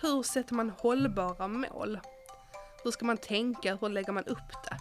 [0.00, 2.00] hur sätter man hållbara mål?
[2.84, 3.76] Hur ska man tänka?
[3.80, 4.78] Hur lägger man upp det?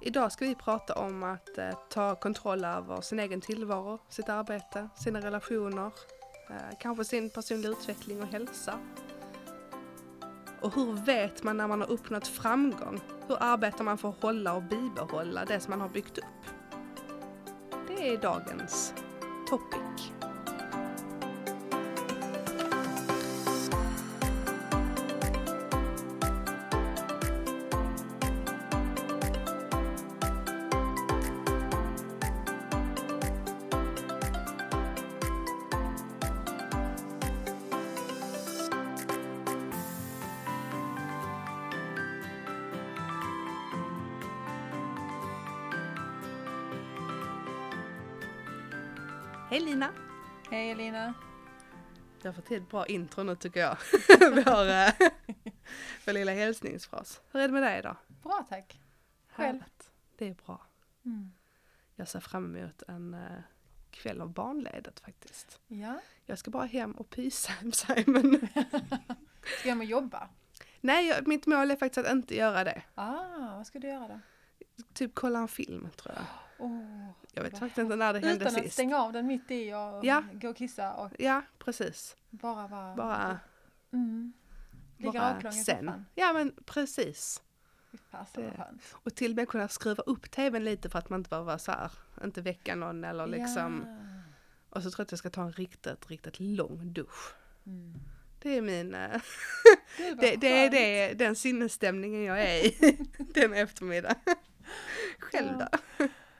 [0.00, 4.88] Idag ska vi prata om att eh, ta kontroll över sin egen tillvaro, sitt arbete,
[4.96, 5.90] sina relationer,
[6.50, 8.78] eh, kanske sin personliga utveckling och hälsa.
[10.60, 13.00] Och hur vet man när man har uppnått framgång?
[13.28, 16.24] Hur arbetar man för att hålla och bibehålla det som man har byggt upp?
[17.88, 18.94] Det är dagens
[19.48, 19.83] topic.
[52.24, 53.76] Du har fått till ett bra intro nu tycker jag.
[54.20, 55.10] vår, eh,
[56.06, 57.20] vår lilla hälsningsfras.
[57.32, 57.96] Hur är det med dig idag?
[58.22, 58.80] Bra tack!
[59.28, 59.60] Själv?
[59.60, 59.90] Härligt.
[60.18, 60.66] Det är bra.
[61.04, 61.32] Mm.
[61.94, 63.20] Jag ser fram emot en eh,
[63.90, 65.60] kväll av barnledigt faktiskt.
[65.66, 68.48] Ja, Jag ska bara hem och pysa och sig, men
[69.58, 70.28] ska jag med jobba?
[70.80, 72.82] nej, jag, mitt mål är faktiskt att inte göra det.
[72.94, 74.20] Ah, vad ska du göra då?
[74.92, 76.24] Typ kolla en film tror jag.
[76.58, 78.72] Oh, Jag vet faktiskt inte när det hände Utan att sist.
[78.72, 80.22] stänga av den mitt i och Ja.
[80.32, 82.16] gå och kissa och Ja, precis.
[82.30, 82.94] bara vara...
[82.94, 83.38] Bara,
[83.92, 84.32] Mm.
[84.96, 85.76] Ligga bara raklång i sen.
[85.86, 86.06] soffan.
[86.14, 87.42] Ja men precis.
[88.34, 88.52] Det-.
[88.92, 91.58] Och till och med kunna skruva upp tvn lite för att man inte behöver vara
[91.58, 91.90] så här,
[92.24, 93.84] inte väcka någon eller liksom.
[93.86, 94.22] Ja.
[94.70, 97.34] Och så tror jag att jag ska ta en riktigt, riktigt lång dusch.
[97.66, 97.94] Mm.
[98.42, 99.10] Det är min, eh,
[100.10, 102.98] vad det, det är det, den sinnesstämningen jag är i
[103.34, 104.14] den eftermiddag.
[105.18, 105.68] Själv då?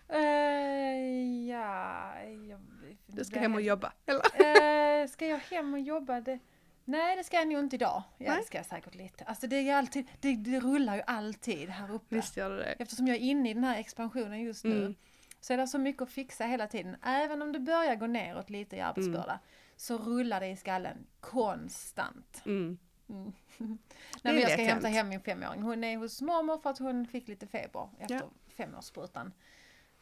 [0.09, 2.15] Eh, ja,
[2.49, 2.61] jag,
[3.07, 5.03] Du ska hem och jobba, eller?
[5.03, 6.21] Eh, ska jag hem och jobba?
[6.21, 6.39] Det,
[6.85, 8.03] nej, det ska jag nog inte idag.
[8.19, 8.39] Ja, Nej.
[8.41, 9.25] det ska jag säkert lite.
[9.25, 12.15] Alltså det, är alltid, det, det rullar ju alltid här uppe.
[12.15, 12.75] Visst gör det det.
[12.79, 14.95] Eftersom jag är inne i den här expansionen just nu Mm.
[15.41, 16.97] så är det så mycket att fixa hela tiden.
[17.03, 19.39] Även om det börjar gå neråt lite i arbetsbörda Mm.
[19.77, 22.43] så rullar det i skallen konstant.
[22.47, 22.79] Mm.
[23.09, 23.33] Mm.
[24.23, 25.63] Nej, jag ska hämta hem min femåring.
[25.63, 28.31] Hon är hos mormor för att hon fick lite feber efter Ja.
[28.57, 29.33] femårssprutan.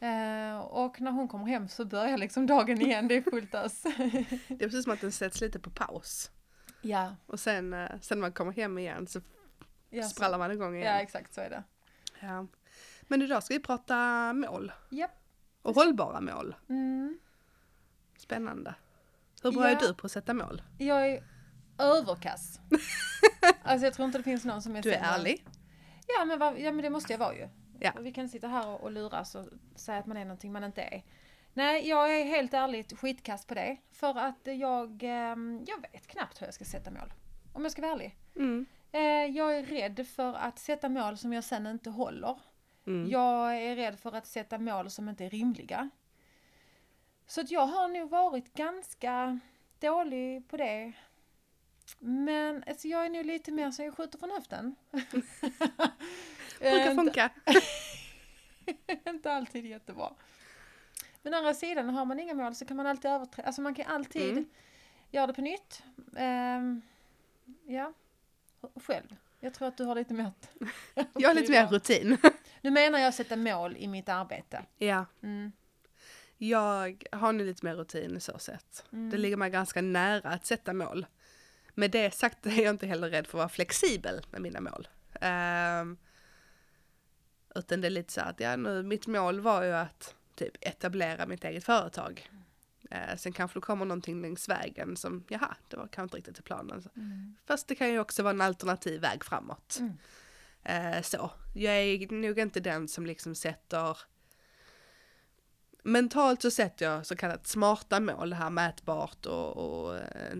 [0.03, 3.81] Eh, och när hon kommer hem så börjar liksom dagen igen, det är fullt ös.
[4.47, 6.31] Det är precis som att den sätts lite på paus.
[6.81, 9.21] ja, Och sen, eh, sen när man kommer hem igen så
[9.89, 10.95] ja, sprallar man igång ja, igen.
[10.97, 11.63] exakt så är det.
[12.19, 12.47] Ja.
[13.01, 14.71] Men idag ska vi prata mål.
[14.89, 15.11] Japp.
[15.61, 16.55] Och hållbara mål.
[16.69, 17.19] Mm.
[18.17, 18.75] Spännande.
[19.43, 19.77] Hur bra Ja.
[19.77, 20.61] är du på att sätta mål?
[20.77, 21.23] Jag är
[21.77, 22.59] överkass.
[23.63, 25.09] alltså jag tror inte det finns någon som är Du är sämre.
[25.09, 25.45] ärlig.
[26.07, 27.49] Ja men, ja men det måste jag vara ju.
[27.83, 27.91] Ja.
[27.99, 29.45] Vi kan sitta här och, och luras och
[29.75, 31.03] säga att man är någonting man inte är.
[31.53, 33.77] Nej, jag är helt ärligt skitkast på det.
[33.91, 37.13] För att jag, ehm, jag vet knappt hur jag ska sätta mål.
[37.53, 38.17] Om jag ska vara ärlig.
[38.35, 38.65] Mm.
[38.91, 42.39] Eh, jag är rädd för att sätta mål som jag sen inte håller.
[42.87, 43.09] Mm.
[43.09, 45.89] Jag är rädd för att sätta mål som inte är rimliga.
[47.27, 49.39] Så att jag har nog varit ganska
[49.79, 50.93] dålig på det.
[51.99, 54.75] Men alltså, jag är nog lite mer så jag skjuter från höften.
[56.71, 57.29] Brukar Eh, funka.
[59.09, 60.09] inte alltid jättebra.
[61.21, 63.75] Men å andra sidan, har man inga mål så kan man alltid överträda, alltså man
[63.75, 64.45] kan alltid Mm.
[65.11, 65.83] göra det på nytt.
[66.17, 66.81] Ehm,
[67.67, 67.93] ja,
[68.75, 69.15] själv.
[69.39, 70.31] Jag tror att du har lite mer...
[71.13, 72.17] Jag har lite mer rutin.
[72.61, 74.65] Nu menar jag sätta mål i mitt arbete.
[74.77, 75.51] Ja, Mm.
[76.37, 78.85] jag har nu lite mer rutin så sett.
[78.93, 79.09] Mm.
[79.09, 81.05] Det ligger mig ganska nära att sätta mål.
[81.73, 84.87] Med det sagt är jag inte heller rädd för att vara flexibel med mina mål.
[85.21, 85.97] Ehm,
[87.55, 91.25] utan det är lite så att, ja nu, mitt mål var ju att typ etablera
[91.25, 92.29] mitt eget företag.
[92.89, 96.35] Eh, sen kanske det kommer någonting längs vägen som, jaha, det var kanske inte riktigt
[96.35, 96.83] till planen.
[96.95, 97.35] Mm.
[97.45, 99.79] Fast det kan ju också vara en alternativ väg framåt.
[99.79, 99.93] Mm.
[100.63, 103.97] Eh, så, jag är nog inte den som liksom sätter
[105.85, 110.37] Mentalt så sätter jag så kallat smarta mål, det här mätbart och, och eh,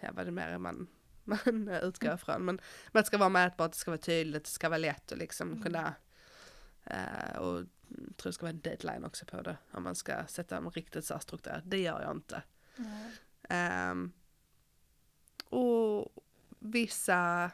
[0.00, 0.86] ja vad det mer är man,
[1.28, 2.44] man utgår ifrån.
[2.44, 2.60] Men,
[2.92, 5.50] men det ska vara mätbart, det ska vara tydligt, det ska vara lätt och liksom
[5.50, 5.62] Mm.
[5.62, 5.94] kunna
[6.84, 10.26] eh, och jag tror det ska vara en deadline också på det om man ska
[10.26, 11.62] sätta en riktigt så strukturerat.
[11.66, 12.42] Det gör jag inte.
[13.48, 14.12] Ehm,
[15.44, 16.08] och
[16.58, 17.50] vissa,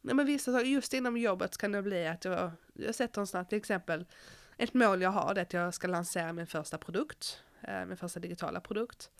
[0.00, 3.26] nej men vissa saker, just inom jobbet kan det bli att jag, jag sätter en
[3.26, 4.06] sån här, till exempel,
[4.56, 7.96] ett mål jag har det är att jag ska lansera min första produkt, eh, min
[7.96, 9.10] första digitala produkt.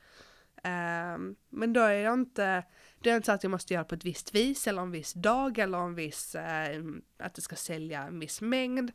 [0.64, 2.64] Ehm, men då är jag inte,
[3.00, 5.12] det är inte så att jag måste göra på ett visst vis eller en viss
[5.12, 6.84] dag eller en viss, eh,
[7.18, 8.92] att det ska sälja en viss mängd.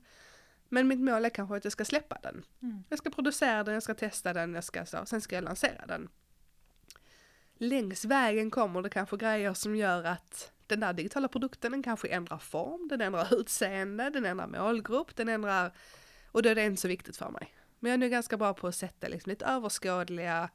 [0.69, 2.45] Men mitt mål är kanske att jag ska släppa den.
[2.61, 2.83] Mm.
[2.89, 5.85] Jag ska producera den, jag ska testa den, jag ska så, sen ska jag lansera
[5.85, 6.09] den.
[7.57, 12.07] längs vägen kommer det kanske grejer som gör att den där digitala produkten den kanske
[12.07, 15.71] ändrar form, den ändrar utseende, den ändrar målgrupp, den ändrar
[16.31, 17.55] och då är det inte så viktigt för mig.
[17.79, 20.49] Men jag är nu ganska bra på att sätta liksom lite överskådliga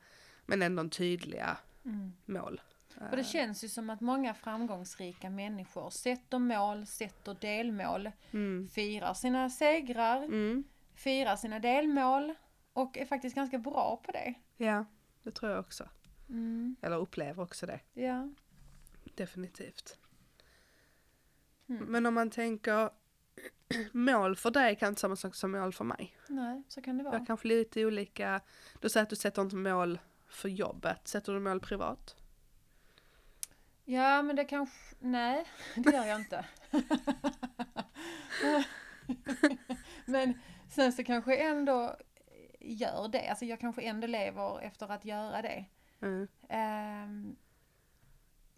[0.48, 2.12] men ändå tydliga Mm.
[2.26, 2.60] mål.
[3.10, 8.68] Och det känns ju som att många framgångsrika människor sätter mål, sätter delmål, Mm.
[8.68, 10.64] firar sina segrar, Mm.
[10.94, 12.34] firar sina delmål
[12.72, 14.34] och är faktiskt ganska bra på det.
[14.56, 14.84] Ja,
[15.22, 15.88] det tror jag också.
[16.28, 16.76] Mm.
[16.82, 17.80] Eller upplever också det.
[17.92, 18.28] Ja.
[19.14, 19.98] Definitivt.
[21.68, 21.84] Mm.
[21.84, 22.90] Men om man tänker
[23.92, 26.16] mål för dig kan inte samma sak som mål för mig.
[26.28, 27.26] Nej, så kan det Jag vara.
[27.26, 28.40] kanske lite olika.
[28.80, 29.98] Du säger att du sätter inte mål
[30.28, 31.08] för jobbet.
[31.08, 32.16] Sätter du mål privat?
[33.84, 34.96] Ja, men det kanske...
[34.98, 35.44] Nej,
[35.76, 36.44] det gör jag inte.
[40.04, 41.96] men sen så kanske ändå
[42.60, 43.28] gör det.
[43.28, 45.64] Alltså jag kanske ändå lever efter att göra det.
[46.00, 46.28] Mm.
[46.48, 47.36] Ehm,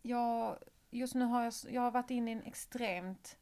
[0.03, 0.59] jag,
[0.91, 3.39] just nu har jag, jag har varit inne i en extremt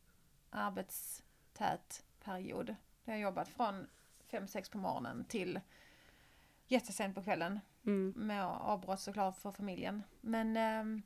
[0.51, 2.77] arbetstät period.
[3.05, 3.87] Jag har jobbat från
[4.31, 5.61] 5-6 på morgonen till
[6.69, 7.61] jättesent på kvällen.
[7.87, 8.15] Mm.
[8.17, 10.03] Med avbrott såklart för familjen.
[10.21, 11.03] Men, ehm,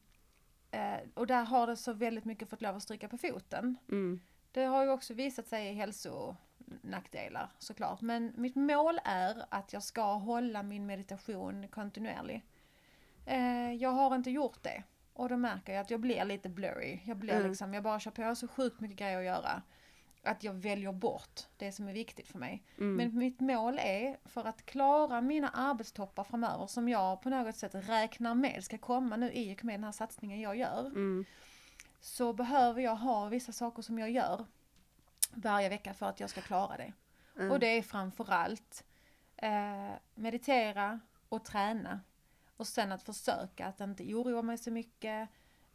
[0.71, 3.77] eh, och där har det så väldigt mycket fått lov att stryka på foten.
[3.89, 4.21] Mm.
[4.53, 8.01] Det har ju också visat sig i hälsonackdelar såklart.
[8.01, 12.43] Men mitt mål är att jag ska hålla min meditation kontinuerlig.
[13.27, 14.83] Eh, jag har inte gjort det.
[15.13, 17.01] Och då märker jag att jag blir lite blurry.
[17.05, 17.49] Jag blir Mm.
[17.49, 19.63] liksom, jag bara kör på, så sjukt mycket grejer att göra.
[20.25, 22.63] Att jag väljer bort det som är viktigt för mig.
[22.79, 22.97] Mm.
[22.97, 27.75] Men mitt mål är för att klara mina arbetstoppar framöver som jag på något sätt
[27.75, 31.25] räknar med ska komma nu i och med den här satsningen jag gör Mm.
[32.01, 34.47] så behöver jag ha vissa saker som jag gör
[35.35, 36.93] varje vecka för att jag ska klara det.
[37.37, 37.51] Mm.
[37.51, 38.85] Och det är framförallt
[39.37, 42.01] eh, meditera och träna.
[42.57, 45.29] Och sen att försöka att inte oroa mig så mycket,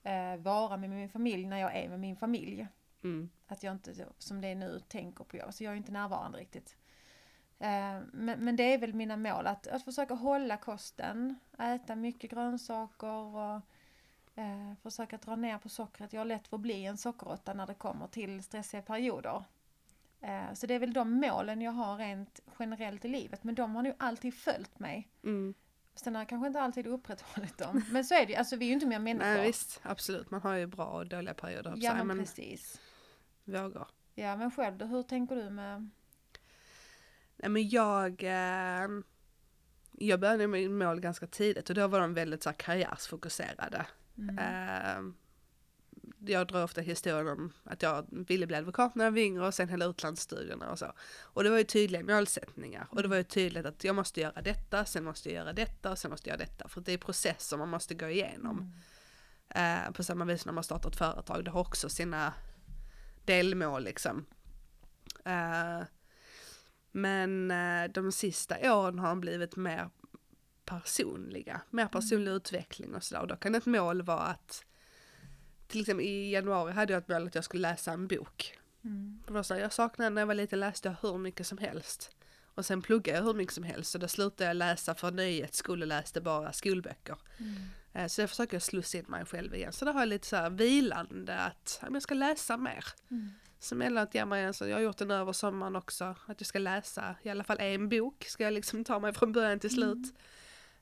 [0.04, 2.68] eh, vara med min familj när jag är med min familj.
[3.04, 3.30] Mm.
[3.48, 5.54] Att jag inte, som det är nu, tänker på jag.
[5.54, 6.78] Så jag är inte närvarande riktigt.
[7.60, 12.32] Eh, men, men det är väl mina mål, att, att försöka hålla kosten, äta mycket
[12.32, 13.62] grönsaker och
[14.36, 16.14] eh, försöka dra ner på sockret.
[16.14, 19.44] Jag har lätt för att bli en sockerråtta när det kommer till stressiga perioder.
[20.22, 23.76] Eh, så det är väl de målen jag har rent generellt i livet, men de
[23.76, 25.08] har nog alltid följt mig.
[25.24, 25.54] Mm.
[25.96, 27.84] Sen har jag kanske inte alltid upprätthållit dem.
[27.92, 29.26] Men så är det ju, alltså vi är ju inte mer människor.
[29.26, 30.32] Nej visst, absolut.
[30.32, 31.74] Man har ju bra och dåliga perioder.
[31.76, 32.82] ja men säga, precis.
[33.48, 33.88] Men vågar.
[34.16, 35.90] Ja men själv då, hur tänker du med
[37.38, 38.90] Nej men jag, eh,
[39.92, 43.86] jag började med mål ganska tidigt och då var de väldigt så här, karriärsfokuserade.
[44.18, 44.38] Mm.
[44.38, 45.14] Eh,
[46.20, 49.54] jag drar ofta historien om att jag ville bli advokat när jag var yngre och
[49.54, 50.94] sen hela utlandsstudierna och så.
[51.22, 54.42] Och det var ju tydliga målsättningar och det var ju tydligt att jag måste göra
[54.42, 56.68] detta, sen måste jag göra detta och sen måste jag göra detta.
[56.68, 58.74] För det är processer man måste gå igenom.
[59.50, 59.86] Mm.
[59.86, 62.34] Eh, på samma vis när man startar ett företag, det har också sina
[63.28, 64.26] delmål liksom.
[65.26, 65.82] Eh,
[66.92, 69.90] men eh, de sista åren har de blivit mer
[70.66, 73.22] personliga, mer personlig utveckling och sådär.
[73.22, 74.66] Och då kan ett mål vara att,
[75.68, 78.58] till exempel i januari hade jag ett mål att jag skulle läsa en bok.
[78.84, 79.24] Mm.
[79.28, 81.58] Det var så här, jag saknade när jag var liten läste jag hur mycket som
[81.58, 82.12] helst.
[82.58, 85.58] Och sen pluggade jag hur mycket som helst så då slutade jag läsa för nöjets
[85.58, 87.18] skull och läste bara skolböcker.
[87.38, 87.56] Mm.
[87.98, 89.74] Eh, Så jag försöker slussa in mig själv igen.
[89.74, 92.86] Så då har jag lite så här vilande att jag ska läsa mer.
[93.12, 93.30] Mm.
[93.60, 96.42] Som emellanåt ger mig en så, jag har gjort det nu över sommaren också, att
[96.42, 99.60] jag ska läsa i alla fall en bok, ska jag liksom ta mig från början
[99.60, 100.14] till slut.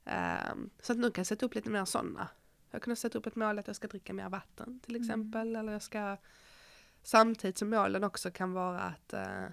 [0.04, 2.28] Ehm, så att nu kan jag sätta upp lite mer sådana.
[2.70, 5.72] Jag kunde sätta upp ett mål att jag ska dricka mer vatten till exempel, eller
[5.72, 6.16] jag ska
[7.02, 9.44] samtidigt som målen också kan vara att eh,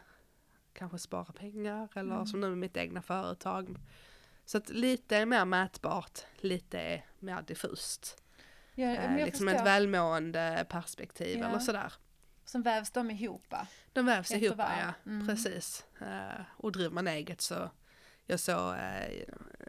[0.74, 2.26] kanske spara pengar eller Mm.
[2.26, 3.78] som nu med mitt egna företag.
[4.46, 8.24] Så att lite är mer mätbart, lite är mer diffust.
[8.76, 9.60] Ja, Eh, liksom förstår.
[9.62, 11.46] ett välmående perspektiv Ja.
[11.48, 11.94] eller sådär.
[12.46, 13.54] Sen vävs de ihop.
[13.94, 15.28] De vävs Efter ihop ja, Mm.
[15.28, 15.86] precis.
[16.02, 17.72] Eh, och driver man eget så,
[18.26, 18.76] jag såg, uh,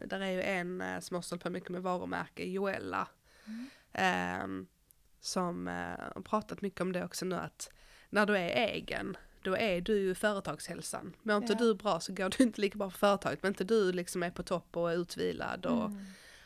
[0.06, 3.08] där är ju en uh, som har hållit på mycket med varumärke, Joella,
[3.46, 3.70] Mm.
[3.92, 4.66] ehm,
[5.20, 5.66] som
[6.14, 7.70] har pratat mycket om det också nu att
[8.10, 11.16] när du är egen, då är du ju företagshälsan.
[11.22, 11.58] Mår inte Ja.
[11.58, 14.30] du bra så går det inte lika bra för företaget, men inte du liksom är
[14.30, 16.04] på topp och är utvilad och, Mm.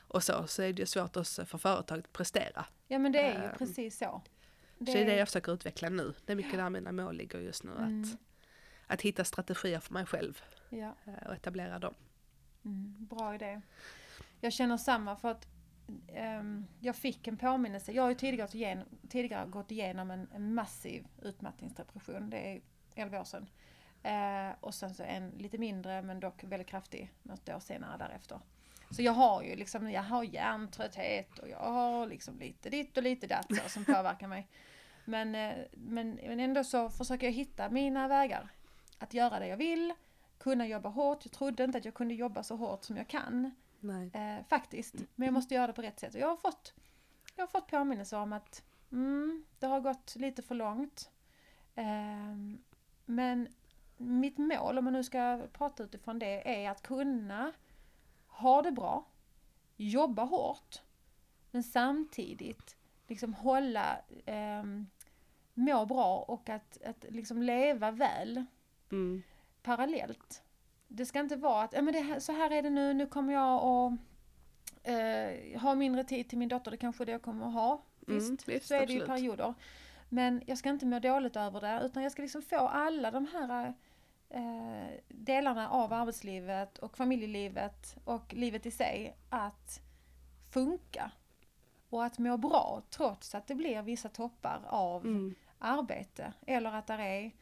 [0.08, 2.64] och så, så är det ju svårt också för företaget att prestera.
[2.86, 4.22] Ja men det är ju Ehm, precis så.
[4.78, 6.14] Så det är det jag försöker utveckla nu.
[6.26, 7.70] Det är mycket där mina mål ligger just nu.
[7.78, 8.02] Mm.
[8.02, 8.18] Att,
[8.86, 10.94] att hitta strategier för mig själv Ja.
[11.06, 11.94] eh, och etablera dem.
[12.64, 13.60] Mm, bra idé.
[14.40, 15.46] Jag känner samma för att
[16.08, 17.92] ehm, jag fick en påminnelse.
[17.92, 22.30] Jag har ju tidigare tidigare gått igenom en, en massiv utmattningsdepression.
[22.30, 22.60] Det är
[22.98, 23.46] 11 år sedan.
[24.02, 28.40] Eh, och sen så en lite mindre men dock väldigt kraftig något år senare därefter.
[28.90, 33.02] Så jag har ju liksom, jag har hjärntrötthet och jag har liksom lite ditt och
[33.02, 34.48] lite datt så, som påverkar mig.
[35.04, 38.48] Men, eh, men, men ändå så försöker jag hitta mina vägar.
[38.98, 39.94] Att göra det jag vill,
[40.38, 41.24] kunna jobba hårt.
[41.24, 43.50] Jag trodde inte att jag kunde jobba så hårt som jag kan.
[44.14, 44.94] Eh, faktiskt.
[45.14, 46.14] Men jag måste göra det på rätt sätt.
[46.14, 46.74] Och jag har fått,
[47.36, 48.62] jag har fått påminnelse om att
[48.92, 51.10] mm, det har gått lite för långt.
[53.08, 53.48] Men
[53.96, 57.52] mitt mål, om man nu ska prata utifrån det, är att kunna
[58.26, 59.04] ha det bra,
[59.76, 60.82] jobba hårt,
[61.50, 64.64] men samtidigt liksom hålla, eh,
[65.54, 68.44] må bra och att, att liksom leva väl
[68.90, 69.22] Mm.
[69.62, 70.42] parallellt.
[70.88, 73.32] Det ska inte vara att, ja men det så här är det nu, nu kommer
[73.32, 73.98] jag att
[74.82, 77.82] eh, ha mindre tid till min dotter, det kanske är det jag kommer att ha.
[78.06, 79.06] Mm, Visst, visst, så är det ju absolut.
[79.06, 79.54] perioder.
[80.08, 83.26] Men jag ska inte må dåligt över det, utan jag ska liksom få alla de
[83.26, 83.74] här
[84.30, 89.80] eh, delarna av arbetslivet och familjelivet och livet i sig att
[90.50, 91.10] funka.
[91.90, 95.34] Och att må bra trots att det blir vissa toppar av Mm.
[95.58, 96.32] arbete.
[96.46, 97.32] Eller att det är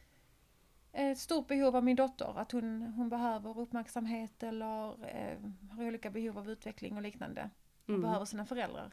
[0.92, 5.38] ett stort behov av min dotter, att hon, hon behöver uppmärksamhet eller eh,
[5.76, 7.50] har olika behov av utveckling och liknande.
[7.82, 8.02] Och Mm.
[8.02, 8.92] behöver sina föräldrar.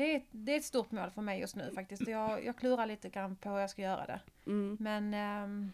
[0.00, 2.08] Det är, det är ett stort mål för mig just nu faktiskt.
[2.08, 4.20] Jag, jag klurar lite grann på hur jag ska göra det.
[4.46, 4.76] Mm.
[4.80, 5.72] Men ehm,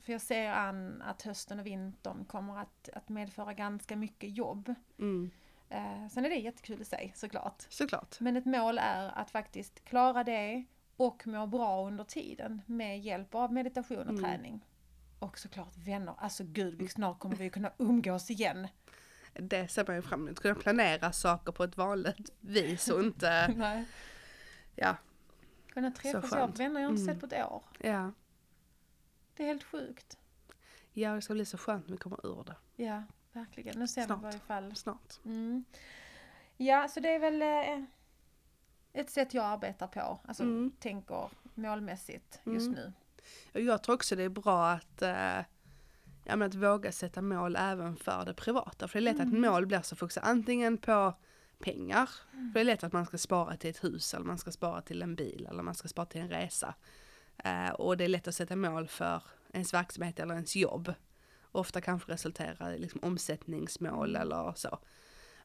[0.00, 4.74] för jag ser an att hösten och vintern kommer att, att medföra ganska mycket jobb.
[4.98, 5.30] Mm.
[5.68, 7.66] Eh, sen är det jättekul i sig såklart.
[7.68, 8.20] Såklart.
[8.20, 10.64] Men ett mål är att faktiskt klara det
[10.96, 14.22] och må bra under tiden med hjälp av meditation och Mm.
[14.24, 14.66] träning.
[15.18, 18.68] Och såklart vänner, alltså gud, vi- snart kommer vi kunna umgås igen.
[19.32, 20.40] Det ser man ju fram emot.
[20.40, 23.84] Kunna planera saker på ett vanligt vis och inte, Nej.
[24.76, 24.96] ja,
[25.68, 27.14] Kunna träffas, jag vänner jag inte Mm.
[27.14, 27.62] sett på ett år.
[27.78, 28.12] ja.
[29.36, 30.18] Det är helt sjukt.
[30.92, 32.84] Ja, det ska bli så skönt när vi kommer ur det.
[32.84, 33.78] Ja, verkligen.
[33.78, 34.22] Nu ser vi i Snart.
[34.22, 34.76] varje fall.
[34.76, 35.18] Snart.
[35.24, 35.64] Mm.
[36.56, 37.84] Ja, så det är väl eh,
[38.92, 40.20] ett sätt jag arbetar på.
[40.24, 40.72] Alltså Mm.
[40.80, 42.92] tänker målmässigt just Mm.
[43.52, 43.60] nu.
[43.62, 45.38] Jag tror också det är bra att, eh,
[46.30, 48.88] ja, men att våga sätta mål även för det privata.
[48.88, 49.34] För det är lätt Mm.
[49.34, 51.14] att mål blir så fokuserat antingen på
[51.58, 54.50] pengar, för det är lätt att man ska spara till ett hus eller man ska
[54.50, 56.74] spara till en bil eller man ska spara till en resa.
[57.44, 59.22] Eh, och det är lätt att sätta mål för
[59.52, 60.94] ens verksamhet eller ens jobb.
[61.52, 64.78] Ofta kanske resulterar i liksom omsättningsmål eller så.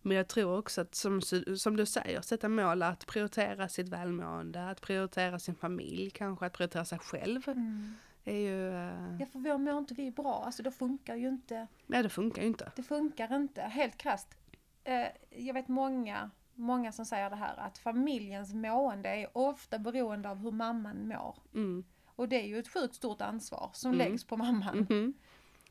[0.02, 1.22] Men jag tror också att som,
[1.58, 6.54] som du säger, sätta mål att prioritera sitt välmående, att prioritera sin familj, kanske att
[6.54, 7.42] prioritera sig själv.
[7.48, 7.96] Mm.
[8.32, 11.68] Är ju, eh, Ja, för vår mår inte vi bra, alltså då funkar ju inte,
[11.88, 12.72] nej det funkar ju inte.
[12.76, 14.36] det funkar inte, helt krasst.
[14.84, 20.30] Eh, jag vet många, många som säger det här att familjens mående är ofta beroende
[20.30, 21.38] av hur mamman mår.
[21.54, 21.84] Mm.
[22.06, 24.08] Och det är ju ett sjukt stort ansvar som Mm.
[24.08, 24.78] läggs på mamman.
[24.90, 25.14] Mhm.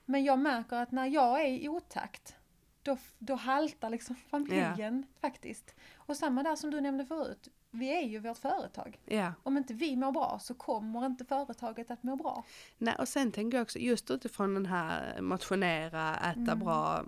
[0.04, 2.37] Men jag märker att när jag är i otakt,
[2.82, 5.75] då, då haltar liksom familjen faktiskt.
[5.96, 8.99] Och samma där som du nämnde förut, vi är ju vårt företag.
[9.04, 12.45] Ja, Om inte vi mår bra så kommer inte företaget att må bra.
[12.78, 16.59] nej och sen tänker jag också just utifrån den här motionera, äta Mm.
[16.59, 17.04] bra,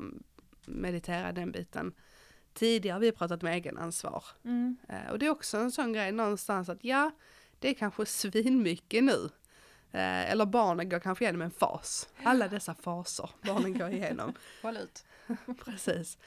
[0.66, 1.94] meditera den biten.
[2.54, 4.24] Tidigare har vi pratat om egenansvar.
[4.44, 4.76] Mm.
[4.88, 7.10] Eh, och det är också en sån grej någonstans att ja,
[7.58, 9.28] det är kanske svinmycket nu.
[9.92, 12.08] Eh, eller barnen går kanske igenom en fas.
[12.24, 14.32] Alla dessa faser barnen går igenom.
[14.62, 15.04] Håll ut.
[15.64, 16.18] Precis.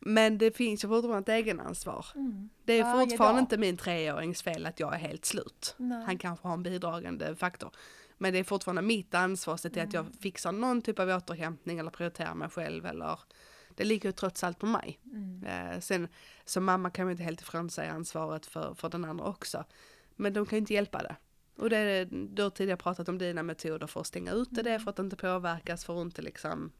[0.00, 2.06] Men det finns ju fortfarande ett egenansvar.
[2.14, 2.48] Mm.
[2.64, 3.42] Det är Varje fortfarande dag.
[3.42, 5.74] inte min treårings fel att jag är helt slut.
[5.78, 6.04] Nej.
[6.06, 7.70] Han kanske har en bidragande faktor.
[8.18, 10.12] Men det är fortfarande mitt ansvar att se till att jag Mm.
[10.12, 13.18] fixar någon typ av återhämtning eller prioriterar mig själv eller
[13.76, 15.00] det ligger ju trots allt på mig.
[15.12, 15.44] Mm.
[15.44, 16.08] Eh, sen
[16.44, 19.64] som mamma kan man inte helt ifrån sig ansvaret för, för den andra också.
[20.16, 21.16] Men de kan ju inte hjälpa det.
[21.56, 24.80] Och det är, du har tidigare pratat om dina metoder för att stänga ute det,
[24.80, 26.72] för att inte påverkas, för att inte liksom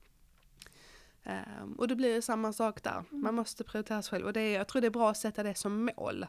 [1.28, 3.04] Ehm, och det blir samma sak där.
[3.10, 4.26] Man måste prioritera sig själv.
[4.26, 6.26] Och det är, jag tror det är bra att sätta det som mål.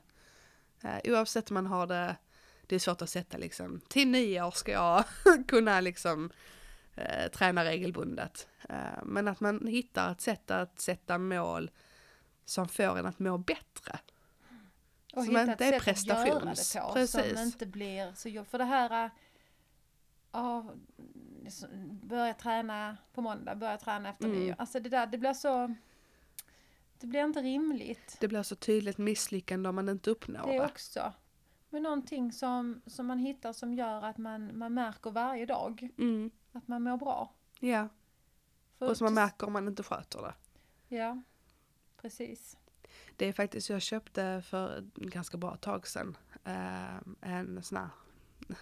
[0.83, 2.15] Uh, oavsett om man har det,
[2.67, 5.03] det är svårt att sätta liksom, till nio år ska jag
[5.47, 6.31] kunna liksom
[6.95, 8.47] eh, träna regelbundet.
[8.69, 11.71] Eh, men att man hittar ett sätt att sätta mål
[12.45, 13.99] som får en att må bättre.
[15.13, 16.93] Och Som hitta inte ett är att göra det på.
[16.93, 17.11] precis.
[17.11, 18.45] Som inte blir så.
[18.45, 19.11] För det här, äh,
[20.31, 20.73] ja,
[22.01, 24.39] börja träna på måndag, börja träna efter Mm.
[24.39, 24.55] nyår.
[24.57, 25.75] Alltså det där, det blir så,
[26.99, 28.17] det blir inte rimligt.
[28.19, 30.65] Det blir så tydligt misslyckande om man inte uppnår Det det.
[30.65, 31.13] också.
[31.69, 36.31] Men någonting som, som man hittar som gör att man, man märker varje dag Mm,
[36.51, 37.33] att man mår bra.
[37.59, 37.87] ja,
[38.77, 40.33] För och som man märker om man inte sköter det.
[40.95, 41.21] Ja,
[42.01, 42.57] precis.
[43.15, 47.89] Det är faktiskt, jag köpte för ganska bra tag sedan eh, en sån här,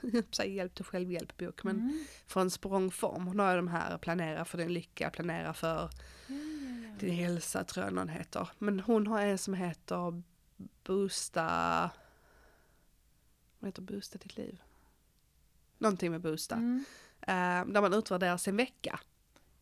[0.45, 2.05] hjälp till självhjälp-bok, men Mm.
[2.27, 3.27] från språngform.
[3.27, 5.89] Hon har ju de här planera för din lycka, planera för
[6.27, 6.35] ja,
[6.99, 8.49] Din hälsa tror jag någon heter.
[8.57, 10.21] Men hon har en som heter
[10.83, 11.89] Boosta...
[13.59, 14.61] Vad heter Boosta ditt liv?
[15.77, 16.55] Någonting med Boosta.
[16.55, 16.83] Mm.
[17.21, 18.99] Eh, där man utvärderar sin vecka.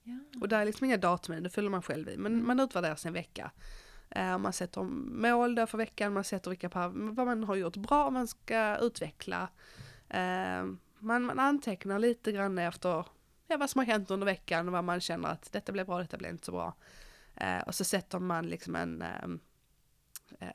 [0.03, 0.19] Ja.
[0.41, 2.17] Och där är liksom inga datum det fyller man själv i.
[2.17, 2.47] Men Mm.
[2.47, 3.51] man utvärderar sin vecka.
[4.09, 7.75] Eh, man sätter mål där för veckan, man sätter vilka par, vad man har gjort
[7.77, 9.49] bra, man ska utveckla.
[10.15, 10.65] Eh,
[10.99, 13.05] man, man antecknar lite grann efter
[13.47, 16.17] ja, vad som har hänt under veckan, vad man känner att detta blev bra, detta
[16.17, 16.75] blev inte så bra.
[17.35, 19.39] Eh, och så sätter man liksom en ehm,
[20.39, 20.47] eh,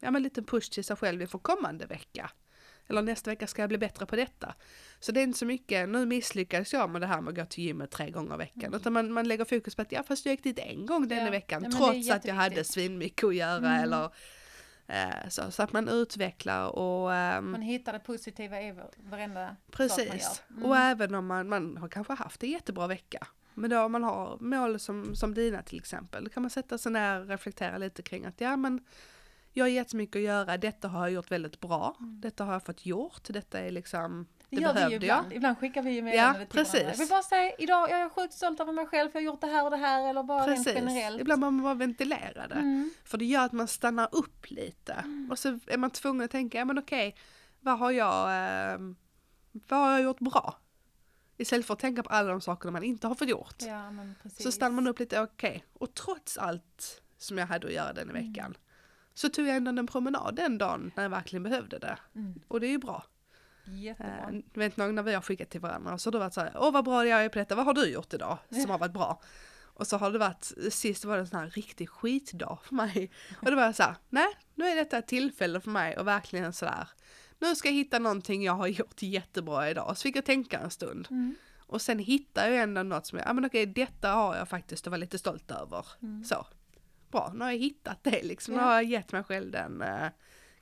[0.00, 2.30] ja, men liten push till sig själv inför kommande vecka.
[2.86, 4.54] Eller nästa vecka ska jag bli bättre på detta.
[5.00, 7.44] Så det är inte så mycket, nu misslyckades jag med det här med att gå
[7.44, 8.64] till gymmet tre gånger i veckan.
[8.64, 8.74] Mm.
[8.74, 11.24] Utan man, man lägger fokus på att ja fast jag gick dit en gång denna
[11.24, 11.30] Ja.
[11.30, 11.62] veckan.
[11.64, 13.82] Ja, trots att jag hade svinmycket att göra Mm.
[13.82, 14.10] eller
[15.28, 19.72] så, så att man utvecklar och ehm, Man hittar det positiva i varenda sak man
[19.72, 20.06] Precis.
[20.08, 20.56] gör.
[20.56, 20.70] Mm.
[20.70, 23.26] Och även om man, man har kanske haft en jättebra vecka.
[23.54, 26.78] Men då om man har mål som, som dina till exempel, då kan man sätta
[26.78, 28.84] sig ner och reflektera lite kring att ja men
[29.52, 32.20] jag har jättemycket att göra, detta har jag gjort väldigt bra, Mm.
[32.20, 35.18] detta har jag fått gjort, detta är liksom, det, Det gör vi ju behövde jag.
[35.18, 35.32] ibland.
[35.32, 36.72] Ibland skickar vi ju meddelanden till precis.
[36.74, 36.90] varandra.
[36.92, 39.32] Jag vill bara säga, idag jag är sjukt stolt över mig själv för jag har
[39.32, 41.20] gjort det här och det här eller bara rent Precis, generellt.
[41.20, 42.54] ibland behöver man bara ventilera det.
[42.54, 42.90] Mm.
[43.04, 45.04] För det gör att man stannar upp lite.
[45.30, 47.16] Och så är man tvungen att tänka, ja men okej,
[47.60, 48.28] vad har jag,
[48.72, 48.78] eh,
[49.68, 50.58] vad har jag gjort bra?
[51.36, 53.56] Istället för att tänka på alla de sakerna man inte har fått gjort.
[53.58, 53.92] Ja.
[54.38, 55.64] Så stannar man upp lite, okej.
[55.72, 58.26] Och trots allt som jag hade att göra den i Mm.
[58.32, 58.56] veckan.
[59.14, 61.98] Så tog jag ändå en promenad den dagen när jag verkligen behövde det.
[62.14, 62.40] Mm.
[62.48, 63.04] Och det är ju bra.
[63.64, 64.30] Jättebra.
[64.32, 66.52] Eh, vet någon när vi har skickat till varandra så har det varit så här,
[66.54, 68.92] åh vad bra jag är på detta, vad har du gjort idag som har varit
[68.92, 69.22] bra?
[69.74, 73.10] Och så har det varit, sist var det en sån här riktig skitdag för mig.
[73.40, 76.06] Och då var jag så här, nej nu är detta ett tillfälle för mig och
[76.06, 76.88] verkligen sådär,
[77.38, 79.96] nu ska jag hitta någonting jag har gjort jättebra idag.
[79.96, 81.08] Så fick jag tänka en stund.
[81.10, 81.34] Mm.
[81.58, 84.86] Och sen hittar jag ändå något som jag, ja men okej detta har jag faktiskt
[84.86, 85.86] att vara lite stolt över.
[86.02, 86.24] Mm.
[86.24, 86.46] Så.
[87.10, 88.54] Bra, nu har jag hittat det liksom.
[88.54, 90.08] Nu har jag gett mig själv den eh,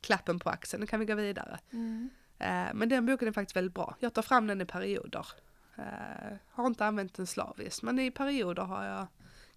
[0.00, 1.59] klappen på axeln, nu kan vi gå vidare.
[1.73, 2.11] Mm.
[2.41, 3.97] Eh, men den boken är faktiskt väldigt bra.
[4.00, 5.26] Jag tar fram den i perioder.
[5.76, 9.07] Eh, har inte använt den slaviskt, men i perioder har jag,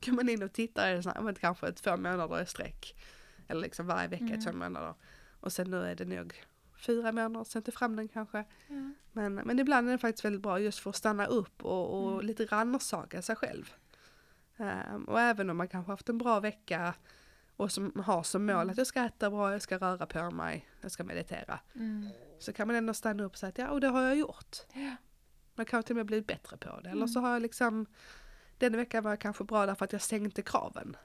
[0.05, 2.95] går man in och tittar i den så här, men kanske två månader i sträck.
[3.47, 4.41] Eller liksom varje vecka Mm.
[4.41, 4.93] två månader.
[5.39, 6.33] Och sen nu är det nog
[6.75, 8.37] fyra månader sen till fram den kanske.
[8.67, 8.75] Ja.
[9.11, 12.13] Men, men ibland är den faktiskt väldigt bra just för att stanna upp och, och
[12.13, 12.25] Mm.
[12.25, 13.73] lite rannsaka sig själv.
[14.57, 16.93] Ehm, och även om man kanske haft en bra vecka
[17.63, 20.69] och som har som mål att jag ska äta bra, jag ska röra på mig,
[20.81, 21.59] jag ska meditera.
[21.75, 22.09] Mm.
[22.39, 24.57] Så kan man ändå stanna upp och säga att ja, och det har jag gjort.
[24.73, 24.95] Ja.
[25.55, 26.89] Man kan till och med blivit bättre på det.
[26.89, 27.07] Eller Mm.
[27.07, 27.85] så har jag liksom,
[28.57, 30.97] den veckan var jag kanske bra därför att jag sänkte kraven.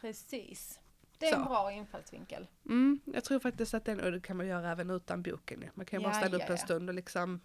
[0.00, 0.78] Precis.
[1.18, 1.48] Det är en Så.
[1.48, 2.46] bra infallsvinkel.
[2.66, 5.64] Mm, jag tror faktiskt att den, och det kan man göra även utan boken.
[5.74, 6.64] Man kan ju bara Ja, stanna ja, upp en ja.
[6.64, 7.40] stund och liksom,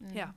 [0.00, 0.16] Mm.
[0.16, 0.28] ja,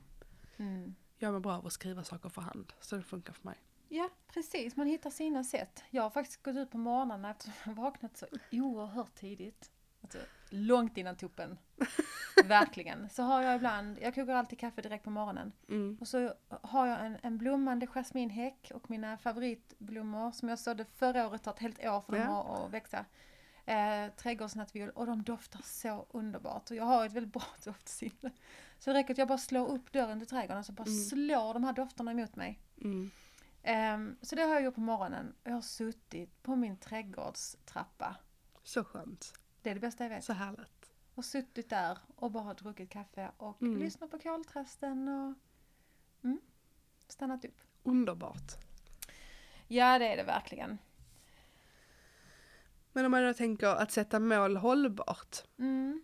[0.56, 0.94] Mm.
[1.18, 2.72] jag mår bra av att skriva saker för hand.
[2.80, 3.62] Så det funkar för mig.
[3.88, 4.76] Ja, precis.
[4.76, 5.84] Man hittar sina sätt.
[5.90, 9.70] Jag har faktiskt gått ut på morgnarna eftersom jag vaknat så oerhört tidigt.
[10.02, 10.18] Alltså,
[10.50, 11.58] långt innan tuppen.
[12.44, 13.08] Verkligen.
[13.08, 15.52] Så har jag ibland, jag kokar alltid kaffe direkt på morgonen.
[15.68, 15.98] Mm.
[16.00, 21.26] Och så har jag en, en blommande jasminhäck och mina favoritblommor som jag sådde förra
[21.28, 22.42] året, tar ett helt år för dem Ja.
[22.54, 23.04] att, att växa.
[23.66, 26.70] Eh, trädgårdsnattviol och de doftar så underbart.
[26.70, 28.30] Och jag har ett väldigt bra doftsinne.
[28.78, 30.98] Så det räcker att jag bara slår upp dörren till trädgården så bara Mm.
[31.04, 32.58] slår de här dofterna emot mig.
[32.80, 33.10] Mm.
[33.62, 35.34] Ehm, så det har jag gjort på morgonen.
[35.44, 38.16] Jag har suttit på min trädgårdstrappa.
[38.62, 39.32] Så skönt.
[39.62, 40.24] Det är det bästa jag vet.
[40.24, 40.92] Så härligt.
[41.14, 43.78] Och suttit där och bara druckit kaffe och Mm.
[43.78, 45.34] lyssnat på koltrasten och
[46.24, 46.40] mm,
[47.08, 47.60] stannat upp.
[47.82, 48.52] Underbart.
[49.68, 50.78] Ja, det är det verkligen.
[52.92, 55.36] Men om man då tänker att sätta mål hållbart.
[55.58, 56.02] Mm.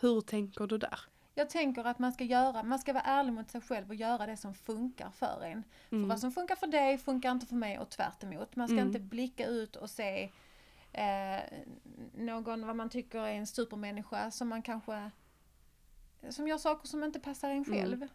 [0.00, 1.00] Hur tänker du där?
[1.34, 4.26] Jag tänker att man ska göra, man ska vara ärlig mot sig själv och göra
[4.26, 5.64] det som funkar för en.
[5.88, 6.08] För Mm.
[6.08, 8.56] vad som funkar för dig funkar inte för mig och tvärt emot.
[8.56, 8.86] Man ska Mm.
[8.86, 10.30] inte blicka ut och se
[10.92, 11.40] eh,
[12.14, 15.10] någon, vad man tycker är en supermänniska som man kanske,
[16.28, 17.78] som gör saker som inte passar en Mm.
[17.78, 18.08] själv.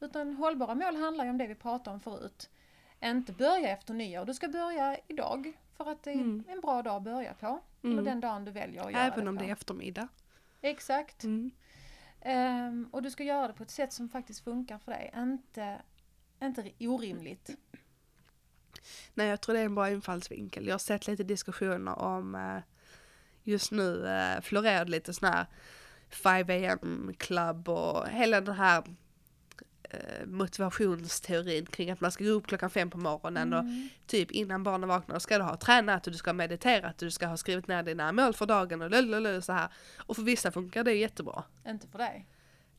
[0.00, 2.50] Utan hållbara mål handlar ju om det vi pratade om förut.
[3.04, 5.52] Inte börja efter nyår, du ska börja idag.
[5.76, 6.44] För att det är Mm.
[6.48, 7.60] en bra dag att börja på.
[7.82, 8.04] Eller Mm.
[8.04, 9.42] den dagen du väljer att göra Även det om på.
[9.42, 10.08] det är eftermiddag.
[10.60, 11.24] Exakt.
[11.24, 11.50] Mm.
[12.24, 15.12] Um, och du ska göra det på ett sätt som faktiskt funkar för dig.
[15.16, 15.82] Inte,
[16.42, 17.50] inte orimligt.
[19.14, 20.66] Nej, jag tror det är en bra infallsvinkel.
[20.66, 22.58] Jag har sett lite diskussioner om eh,
[23.42, 25.46] just nu eh, florerar det lite sån här
[26.08, 28.84] 5 am club och hela den här
[30.26, 33.88] motivationsteorin kring att man ska gå upp klockan fem på morgonen och Mm.
[34.06, 37.10] typ innan barnen vaknar ska du ha tränat och du ska ha mediterat och du
[37.10, 39.68] ska ha skrivit ner dina mål för dagen och lullull så här.
[39.98, 41.42] Och för vissa funkar det jättebra.
[41.68, 42.26] Inte för dig.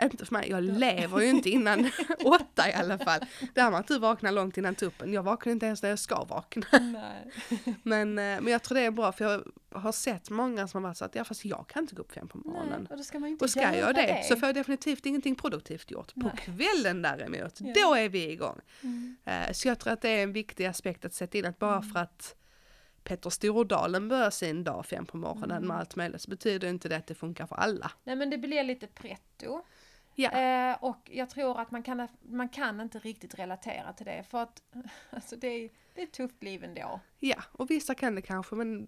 [0.01, 1.91] Inte för mig, jag lever ju inte innan
[2.25, 3.19] åtta i alla fall.
[3.53, 5.13] Där man inte vaknar långt innan tuppen.
[5.13, 6.65] Jag vaknar inte ens när jag ska vakna.
[6.71, 7.31] Nej.
[7.83, 9.43] Men, eh, men jag tror det är bra för jag
[9.79, 12.11] har sett många som har varit så att ja fast jag kan inte gå upp
[12.11, 12.81] fem på morgonen.
[12.81, 15.35] Nej, och då ska man inte Och ska jag det, så får jag definitivt ingenting
[15.35, 16.13] produktivt gjort.
[16.13, 16.37] På Nej.
[16.37, 17.73] kvällen däremot, Ja.
[17.75, 18.59] då är vi igång.
[18.83, 19.15] Mm.
[19.25, 21.81] Eh, Så jag tror att det är en viktig aspekt att sätta in att bara
[21.81, 22.35] för att
[23.03, 25.67] Petter Stordalen börjar sin dag fem på morgonen Mm.
[25.67, 27.91] med allt möjligt så betyder inte det att det funkar för alla.
[28.03, 29.65] Nej men det blir lite pretto.
[30.17, 34.23] Ja, Eh, och jag tror att man kan, man kan inte riktigt relatera till det
[34.29, 34.63] för att
[35.09, 36.99] alltså det, är, det är ett tufft liv ändå.
[37.19, 38.87] ja, och vissa kan det kanske men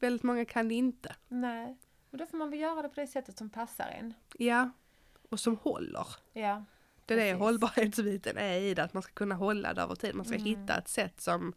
[0.00, 1.14] väldigt många kan det inte.
[1.28, 1.76] Nej,
[2.10, 4.14] och då får man väl göra det på det sättet som passar en.
[4.38, 4.70] Ja,
[5.30, 6.06] och som håller.
[6.32, 6.64] Ja,
[7.06, 10.14] Det är det hållbarhetsbiten är i det, att man ska kunna hålla det över tid.
[10.14, 10.46] Man ska Mm.
[10.46, 11.52] hitta ett sätt som,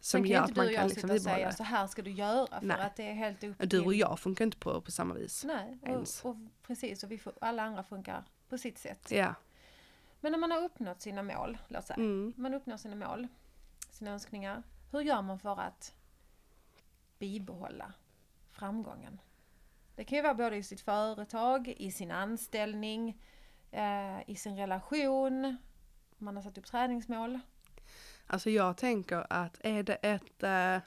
[0.00, 1.86] som kan gör att inte du man kan jag liksom sitta och säga så här
[1.86, 2.80] ska du göra för Nej.
[2.80, 4.00] att det är helt upp Du och till...
[4.00, 5.44] jag funkar inte på, på samma vis.
[5.44, 9.10] Nej, och, och precis och vi får, alla andra funkar på sitt sätt.
[9.10, 9.34] Ja.
[10.20, 12.32] Men när man har uppnått sina mål, låt säga, Mm.
[12.36, 13.28] man uppnår sina mål,
[13.90, 14.62] sina önskningar.
[14.90, 15.94] Hur gör man för att
[17.18, 17.92] bibehålla
[18.50, 19.20] framgången?
[19.94, 23.22] Det kan ju vara både i sitt företag, i sin anställning,
[23.70, 25.56] eh, i sin relation.
[26.18, 27.40] Man har satt upp träningsmål.
[28.30, 30.80] Alltså jag tänker att är det ett, eh,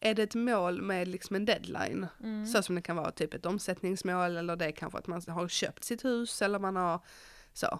[0.00, 2.46] är det ett mål med liksom en deadline, Mm.
[2.46, 5.48] så som det kan vara typ ett omsättningsmål eller det är kanske att man har
[5.48, 7.00] köpt sitt hus eller man har
[7.52, 7.78] så.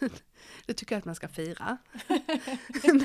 [0.66, 1.78] Det tycker jag att man ska fira.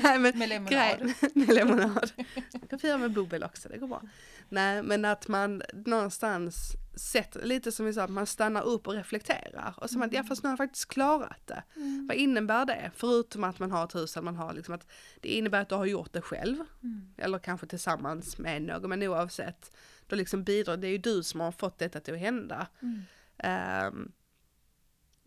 [0.02, 1.12] Nej men Med lemonad.
[1.34, 2.12] med lemonad.
[2.52, 4.02] Man kan fira med bubbel också, det går bra.
[4.48, 8.94] Nej men att man någonstans sätter, lite som vi sa, att man stannar upp och
[8.94, 9.74] reflekterar.
[9.76, 11.62] Och som att, ja fast nu har jag faktiskt klarat det.
[11.76, 12.06] Mm.
[12.06, 12.90] Vad innebär det?
[12.94, 14.86] Förutom att man har ett hus, att man har liksom att
[15.20, 16.56] det innebär att du har gjort det själv.
[16.82, 17.14] Mm.
[17.16, 19.76] Eller kanske tillsammans med någon, men oavsett.
[20.06, 22.66] Då liksom bidrar, det är ju du som har fått detta till att hända.
[22.82, 23.02] Mm.
[23.38, 24.12] Ehm,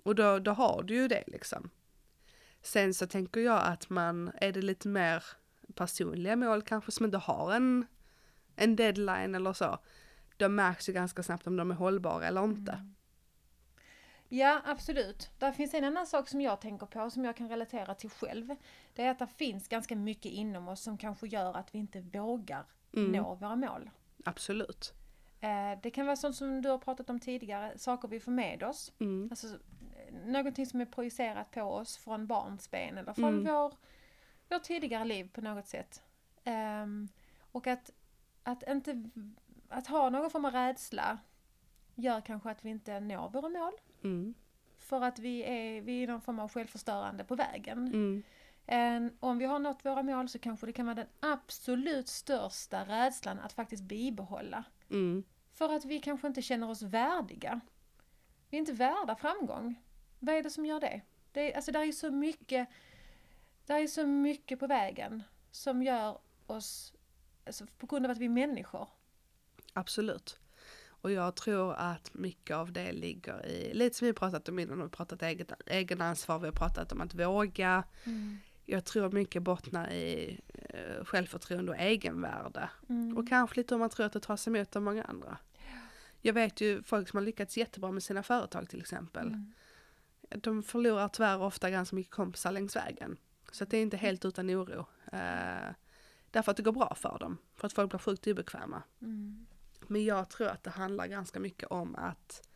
[0.04, 1.70] och då, då har du ju det liksom.
[2.68, 5.24] Sen så tänker jag att man, är det lite mer
[5.76, 7.86] personliga mål kanske som inte har en,
[8.56, 9.78] en deadline eller så.
[10.38, 12.72] Då märks ju ganska snabbt om de är hållbara eller inte.
[12.72, 12.96] Mm.
[14.30, 15.30] Ja, absolut.
[15.40, 18.56] Där finns en annan sak som jag tänker på som jag kan relatera till själv.
[18.96, 22.02] Det är att det finns ganska mycket inom oss som kanske gör att vi inte
[22.02, 23.12] vågar Mm.
[23.12, 23.90] nå våra mål.
[24.26, 24.94] Absolut.
[25.40, 28.64] Eh, det kan vara sånt som du har pratat om tidigare, saker vi får med
[28.64, 28.92] oss.
[29.00, 29.28] Mm.
[29.32, 29.48] Alltså
[30.26, 33.54] någonting som är projicerat på oss från barnsben eller från Mm.
[33.54, 33.74] vår,
[34.50, 36.04] vår tidigare liv på något sätt.
[36.44, 37.08] Ehm,
[37.52, 37.92] och att,
[38.44, 39.10] att inte
[39.70, 41.18] att ha någon form av rädsla
[41.96, 43.74] gör kanske att vi inte når våra mål.
[44.04, 44.34] Mm.
[44.78, 47.78] För att vi är, vi är någon form av självförstörande på vägen.
[47.88, 48.24] Mm.
[48.66, 52.84] En, om vi har nått våra mål så kanske det kan vara den absolut största
[52.86, 54.64] rädslan att faktiskt bibehålla.
[54.90, 55.24] Mm.
[55.52, 57.62] För att vi kanske inte känner oss värdiga.
[58.50, 59.76] Vi är inte värda framgång.
[60.20, 61.02] Vad är det som gör det?
[61.38, 62.70] det är, alltså där är så mycket,
[63.66, 66.94] där är så mycket på vägen som gör oss,
[67.46, 68.90] alltså på grund av att vi är människor.
[69.74, 70.40] Absolut.
[70.86, 74.76] Och jag tror att mycket av det ligger i, lite som vi pratat om innan,
[74.76, 77.84] vi har pratat eget, egenansvar, vi har pratat om att våga.
[78.66, 82.70] Jag tror mycket bottnar i eh, självförtroende och egenvärde.
[82.90, 83.18] Mm.
[83.18, 85.38] Och kanske lite om man tror att det tas emot av många andra.
[86.22, 89.28] Jag vet ju folk som har lyckats jättebra med sina företag till exempel.
[89.28, 89.54] Mm.
[90.30, 93.18] De förlorar tyvärr ofta ganska mycket kompisar längs vägen.
[93.52, 94.86] Så det är inte helt utan oro.
[95.12, 95.72] Eh,
[96.32, 97.38] därför att det går bra för dem.
[97.56, 98.84] För att folk blir sjukt obekväma.
[99.02, 99.46] Mm.
[99.88, 102.48] Men jag tror att det handlar ganska mycket om att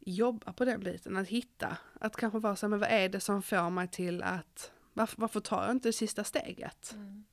[0.00, 3.20] jobba på den biten, att hitta, att kanske vara så här, men vad är det
[3.20, 6.92] som får mig till att, varför, varför tar jag inte det sista steget?
[6.94, 7.24] Mm.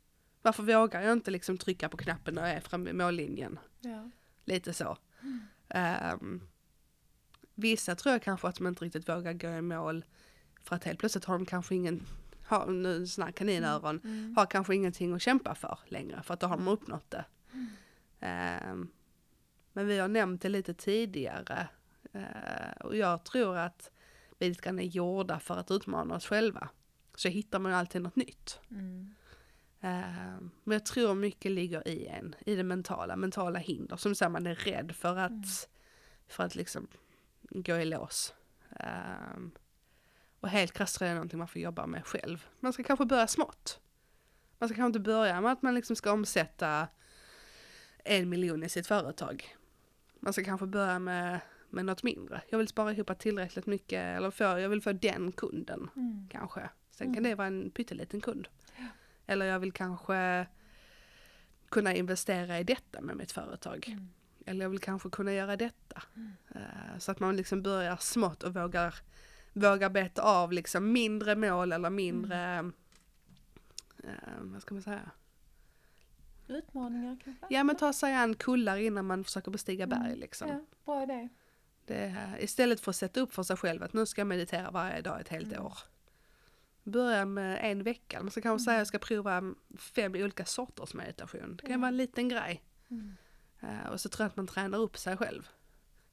[0.41, 3.59] Varför vågar jag inte liksom trycka på knappen när jag är framme i mållinjen?
[3.79, 4.09] Ja.
[4.45, 4.97] Lite så.
[5.69, 6.41] Ehm,
[7.57, 10.05] vissa tror jag kanske att de inte riktigt vågar gå i mål
[10.63, 12.05] för att helt plötsligt har de kanske ingen,
[12.43, 14.33] har nu här kaninöron, Mm.
[14.37, 17.25] har kanske ingenting att kämpa för längre för att då har de uppnått det.
[18.19, 18.91] Ehm,
[19.73, 21.67] men vi har nämnt det lite tidigare
[22.13, 23.91] eh, och jag tror att
[24.37, 26.69] vi lite grann är gjorda för att utmana oss själva.
[27.15, 28.59] Så hittar man ju alltid något nytt.
[28.71, 29.15] Mm.
[29.81, 33.97] Ehm, men jag tror mycket ligger i en, i det mentala, mentala hinder.
[33.97, 35.43] Som säger man är rädd för att, Mm.
[36.27, 36.87] för att liksom
[37.49, 38.33] gå i lås.
[38.79, 39.51] Ehm,
[40.39, 42.45] och helt krasst jag det är någonting man får jobba med själv.
[42.59, 43.79] Man ska kanske börja smått.
[44.59, 46.87] Man ska kanske inte börja med att man liksom ska omsätta
[48.03, 49.55] en miljon i sitt företag.
[50.19, 52.41] Man ska kanske börja med, med något mindre.
[52.49, 56.27] Jag vill spara ihop tillräckligt mycket, eller få, jag vill få den kunden Mm.
[56.31, 56.69] kanske.
[56.91, 57.15] Sen Mm.
[57.15, 58.47] kan det vara en pytteliten kund.
[59.25, 60.47] Eller jag vill kanske
[61.69, 63.87] kunna investera i detta med mitt företag.
[63.87, 64.09] Mm.
[64.47, 66.03] Eller jag vill kanske kunna göra detta.
[66.15, 66.31] Mm.
[66.55, 68.95] Eh, så att man liksom börjar smått och vågar,
[69.53, 72.57] vågar beta av liksom mindre mål eller mindre,
[74.03, 74.09] eh,
[74.41, 75.11] vad ska man säga?
[76.47, 77.45] Utmaningar kanske?
[77.49, 80.19] Ja men ta sig an kullar innan man försöker bestiga berg Mm.
[80.19, 80.47] liksom.
[80.49, 81.29] Ja, bra idé.
[81.85, 84.71] Det är, istället för att sätta upp för sig själv att nu ska jag meditera
[84.71, 85.65] varje dag ett helt Mm.
[85.65, 85.77] år.
[86.83, 88.21] Börja med en vecka.
[88.21, 91.55] Man ska kanske säga att jag ska prova fem olika sorters meditation.
[91.57, 91.77] Det kan Ja.
[91.77, 92.63] vara en liten grej.
[92.89, 93.15] Mm.
[93.59, 95.49] Eh, och så tror jag att man tränar upp sig själv.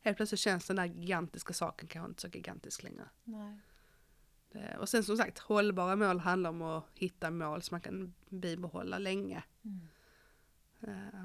[0.00, 3.08] Helt plötsligt känns den där gigantiska saken kanske inte så gigantisk längre.
[3.24, 3.58] Nej.
[4.52, 8.14] Det, och sen som sagt, hållbara mål handlar om att hitta mål som man kan
[8.28, 9.42] bibehålla länge.
[9.64, 9.88] Mm.
[10.80, 11.24] Eh,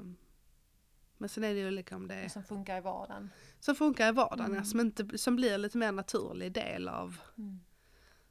[1.17, 3.29] men sen är det ju olika om det är, som funkar i vardagen.
[3.59, 4.57] som funkar i vardagen, Mm.
[4.57, 7.59] ja, som, inte, som blir lite mer naturlig del av, Mm.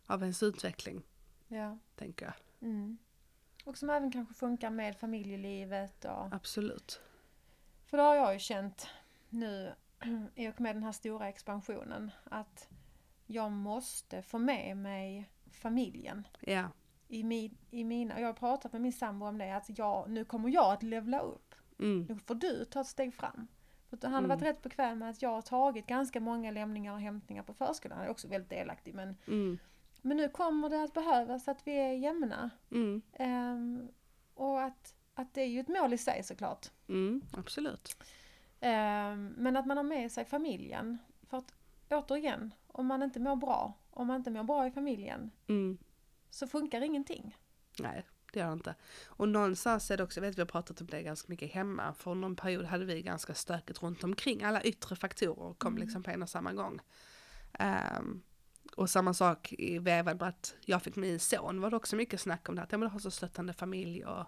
[0.07, 1.03] av ens utveckling,
[1.49, 1.79] Ja.
[1.97, 2.35] tänker jag.
[2.69, 2.99] Mm.
[3.65, 7.01] Och som även kanske funkar med familjelivet och Absolut.
[7.91, 8.89] För det har jag ju känt
[9.29, 9.75] nu
[10.35, 12.69] i och med den här stora expansionen att
[13.27, 16.69] jag måste få med mig familjen Ja,
[17.09, 20.25] i, min, i mina, jag har pratat med min sambo om det, att jag, nu
[20.25, 21.55] kommer jag att levla upp.
[21.79, 22.07] mm.
[22.09, 23.49] Nu får du ta ett steg fram.
[23.91, 24.29] För han har Mm.
[24.29, 27.99] varit rätt bekväm med att jag har tagit ganska många lämningar och hämtningar på förskolan.
[27.99, 29.59] Han är också väldigt delaktig men, Mm.
[30.03, 32.51] men nu kommer det att behövas att vi är jämna.
[33.13, 33.89] Ehm,
[34.35, 36.67] och att, att det är ju ett mål i sig såklart.
[36.89, 37.23] Mm.
[37.33, 37.97] Absolut.
[38.61, 40.99] Ehm, men att man har med sig familjen.
[41.31, 41.53] För att
[41.91, 45.79] återigen, om man inte mår bra, om man inte mår bra i familjen, Mm.
[46.31, 47.37] så funkar ingenting.
[47.79, 48.75] Nej, det gör det inte.
[49.07, 51.95] Och någonstans är det också, jag vet vi har pratat om det ganska mycket hemma,
[51.95, 54.43] för någon period hade vi ganska stökigt runt omkring.
[54.43, 55.83] Alla yttre faktorer kom Mm.
[55.83, 56.81] liksom på en och samma gång.
[57.53, 58.23] Ehm,
[58.77, 62.21] och samma sak i vevan med att jag fick min son var det också mycket
[62.21, 64.27] snack om det, att ja, men du har så stöttande familj och,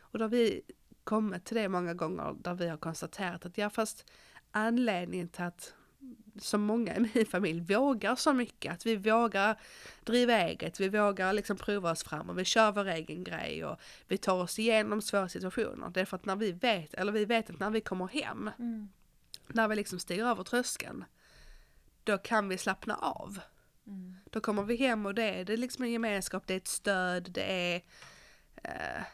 [0.00, 0.62] och då har vi
[1.04, 4.10] kommit till det många gånger där vi har konstaterat att ja fast
[4.50, 5.74] anledningen till att
[6.40, 9.60] så många i min familj vågar så mycket, att vi vågar
[10.04, 13.80] driva eget, vi vågar liksom prova oss fram och vi kör vår egen grej och
[14.08, 15.90] vi tar oss igenom svåra situationer.
[15.90, 18.50] Det är för att när vi vet, eller vi vet att när vi kommer hem,
[18.58, 18.88] Mm.
[19.46, 21.04] när vi liksom stiger över tröskeln,
[22.04, 23.40] då kan vi slappna av.
[23.86, 24.16] Mm.
[24.30, 26.68] Då kommer vi hem och det är, det är liksom en gemenskap, det är ett
[26.68, 27.82] stöd, det är
[28.62, 29.04] eh,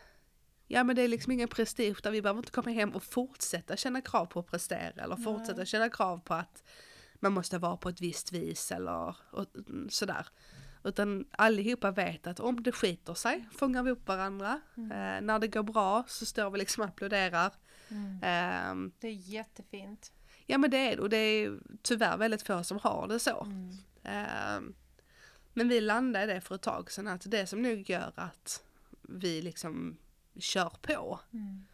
[0.72, 3.76] Ja men det är liksom ingen prestige där vi behöver inte komma hem och fortsätta
[3.76, 5.24] känna krav på att prestera eller Nej.
[5.24, 6.62] fortsätta känna krav på att
[7.14, 9.46] man måste vara på ett visst vis eller och,
[9.88, 10.26] sådär.
[10.84, 14.60] Utan allihopa vet att om det skiter sig fångar vi upp varandra.
[14.76, 14.90] Mm.
[14.90, 17.52] Eh, när det går bra så står vi liksom och applåderar.
[17.88, 18.18] Mm.
[18.22, 20.12] Ehm, Det är jättefint.
[20.46, 23.42] ja men det är det och det är tyvärr väldigt få som har det så.
[23.42, 23.70] Mm.
[24.02, 24.74] Ehm,
[25.52, 28.62] men vi landade i det för ett tag sedan att det som nog gör att
[29.02, 29.96] vi liksom
[30.38, 31.64] kör på Mm.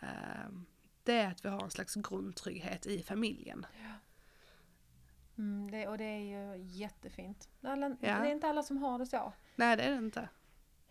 [0.00, 0.66] ehm,
[1.04, 3.66] det är att vi har en slags grundtrygghet i familjen.
[5.38, 6.18] Mm, det, och det är
[6.54, 7.48] ju jättefint.
[7.62, 7.96] Alla, Ja.
[8.00, 9.32] Det är inte alla som har det så.
[9.56, 10.28] Nej det är det inte.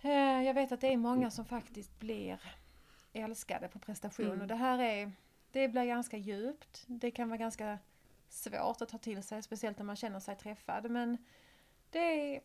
[0.02, 2.42] Eh, Jag vet att det är många som faktiskt blir
[3.14, 4.42] älskade på prestation Mm.
[4.42, 5.12] och det här är,
[5.52, 6.84] det blir ganska djupt.
[6.88, 7.80] Det kan vara ganska
[8.30, 10.92] svårt att ta till sig, speciellt när man känner sig träffad.
[10.92, 11.18] Men
[11.90, 12.42] det är,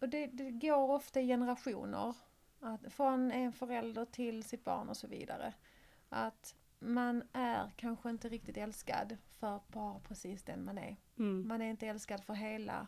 [0.00, 2.14] och det, det går ofta i generationer.
[2.64, 5.54] Att, från en förälder till sitt barn och så vidare.
[6.08, 10.96] Att man är kanske inte riktigt älskad för bara precis den man är.
[11.18, 11.48] Mm.
[11.48, 12.86] Man är inte älskad för hela,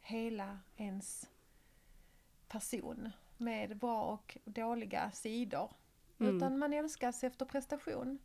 [0.00, 1.30] hela ens
[2.48, 5.72] person med bra och dåliga sidor.
[6.20, 6.36] Mm.
[6.36, 8.18] Utan man älskas efter prestation.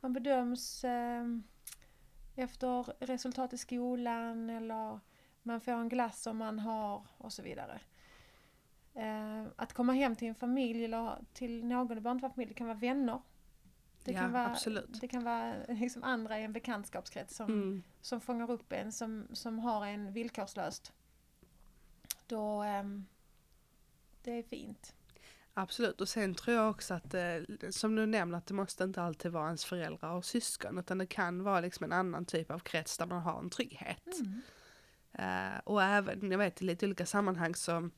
[0.00, 1.24] Man bedöms eh,
[2.34, 5.00] efter resultat i skolan eller
[5.42, 7.80] man får en glass som man har och så vidare.
[8.94, 12.78] Eh, att komma hem till en familj eller till någon i barnfamilj, det kan vara
[12.78, 13.20] vänner.
[14.04, 15.00] Det Ja, kan vara, absolut.
[15.00, 17.82] Det kan vara liksom andra i en bekantskapskrets som, Mm.
[18.00, 20.92] som fångar upp en, som, som har en villkorslöst.
[22.26, 23.06] Då, ehm,
[24.22, 24.94] det är fint.
[25.54, 27.36] Absolut och sen tror jag också att eh,
[27.70, 31.06] som du nämner att det måste inte alltid vara ens föräldrar och syskon utan det
[31.06, 34.06] kan vara liksom en annan typ av krets där man har en trygghet.
[34.20, 34.42] Mm.
[35.12, 37.90] Eh, och även, jag vet i lite olika sammanhang så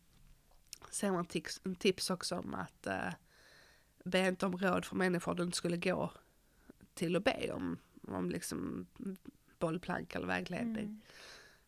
[0.90, 3.14] ser man tips, en tips också om att uh,
[4.04, 6.12] be inte om råd för människor du inte skulle gå
[6.94, 8.86] till och be om, om liksom
[9.58, 10.84] bollplank eller vägledning.
[10.84, 11.00] Mm.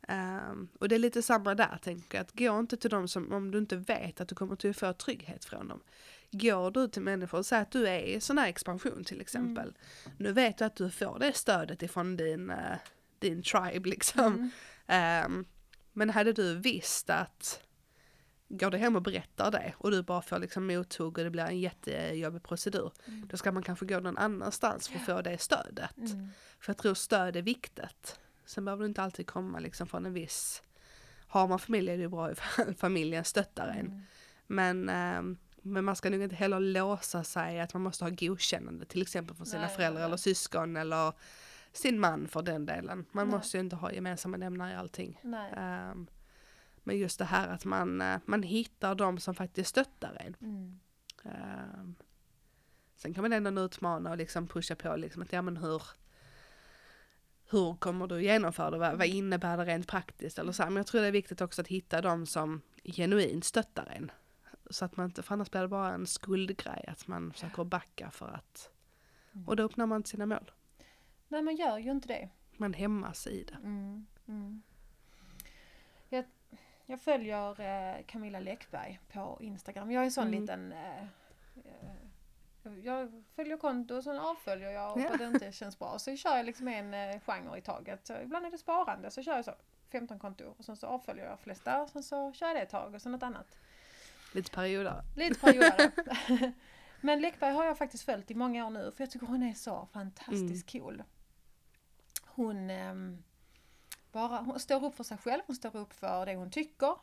[0.09, 3.33] Ehm, och det är lite samma där tänker jag, att gå inte till dem som,
[3.33, 5.81] om du inte vet att du kommer till att få trygghet från dem.
[6.31, 9.75] Går du till människor och säger att du är i sån här expansion till exempel.
[10.19, 12.79] Nu vet du att du får det stödet ifrån din, eh,
[13.19, 14.35] din tribe liksom.
[14.35, 14.51] Mm.
[14.87, 15.45] Ehm,
[15.93, 17.63] men hade du visst att
[18.59, 21.45] går du hem och berättar det och du bara får liksom mothugg och det blir
[21.45, 22.93] en jättejobbig procedur.
[23.07, 23.29] Mm.
[23.29, 25.97] Då ska man kanske gå någon annanstans för att få det stödet.
[25.97, 26.29] Mm.
[26.61, 28.19] För jag tror stöd är viktigt.
[28.45, 30.63] Sen behöver det inte alltid komma liksom från en viss...
[31.27, 33.87] Har man familj är det bra ifall familjen stöttar en.
[33.87, 34.03] Mm.
[34.47, 38.85] Men, ehm, men man ska nog inte heller låsa sig att man måste ha godkännande
[38.85, 40.07] till exempel från sina Nej, föräldrar nej.
[40.07, 41.13] eller syskon eller
[41.73, 43.07] sin man för den delen.
[43.13, 43.37] Man Nej.
[43.37, 45.21] måste ju inte ha gemensamma nämnare i allting.
[45.23, 45.53] Nej.
[46.85, 50.37] Men just det här att man, eh, man hittar de som faktiskt stöttar en.
[50.41, 50.81] Mm.
[51.25, 51.95] Ehm,
[52.97, 55.83] sen kan man ändå utmana och liksom pusha på liksom att ja men hur
[57.51, 58.79] hur kommer du genomföra det?
[58.79, 60.39] Vad, vad innebär det rent praktiskt?
[60.39, 60.71] Eller så här.
[60.71, 64.11] Men jag tror det är viktigt också att hitta de som genuint stöttar en.
[64.71, 68.11] Så att man inte, för annars blir det bara en skuldgrej att man försöker backa
[68.11, 68.71] för att
[69.35, 69.49] Mm.
[69.49, 70.51] och då uppnår man inte sina mål.
[71.29, 72.29] Nej, man gör ju inte det.
[72.57, 73.55] Man hämmas i det.
[73.55, 74.63] Mm, mm.
[76.87, 79.91] Jag, följer eh, Camilla Läckberg på Instagram.
[79.91, 80.41] Jag är en sån Mm.
[80.41, 80.73] liten...
[80.73, 81.03] Eh,
[81.57, 85.03] eh, jag följer konto och sen avföljer jag Ja.
[85.07, 85.99] för att det inte känns bra.
[85.99, 88.07] Så kör jag liksom en eh, genre i taget.
[88.07, 89.55] Så ibland är det sparande så kör jag så
[89.93, 92.71] 15 kontor och sen så avföljer jag flesta och sen så kör jag det ett
[92.71, 93.57] tag och sen något annat.
[94.35, 95.03] Lite perioder.
[95.17, 95.93] Lite perioder.
[97.01, 99.55] Men Läckberg har jag faktiskt följt i många år nu för jag tycker hon är
[99.55, 101.03] så fantastiskt cool.
[102.27, 103.23] Hon, ehm,
[104.15, 106.97] bara, hon står upp för sig själv, hon står upp för det hon tycker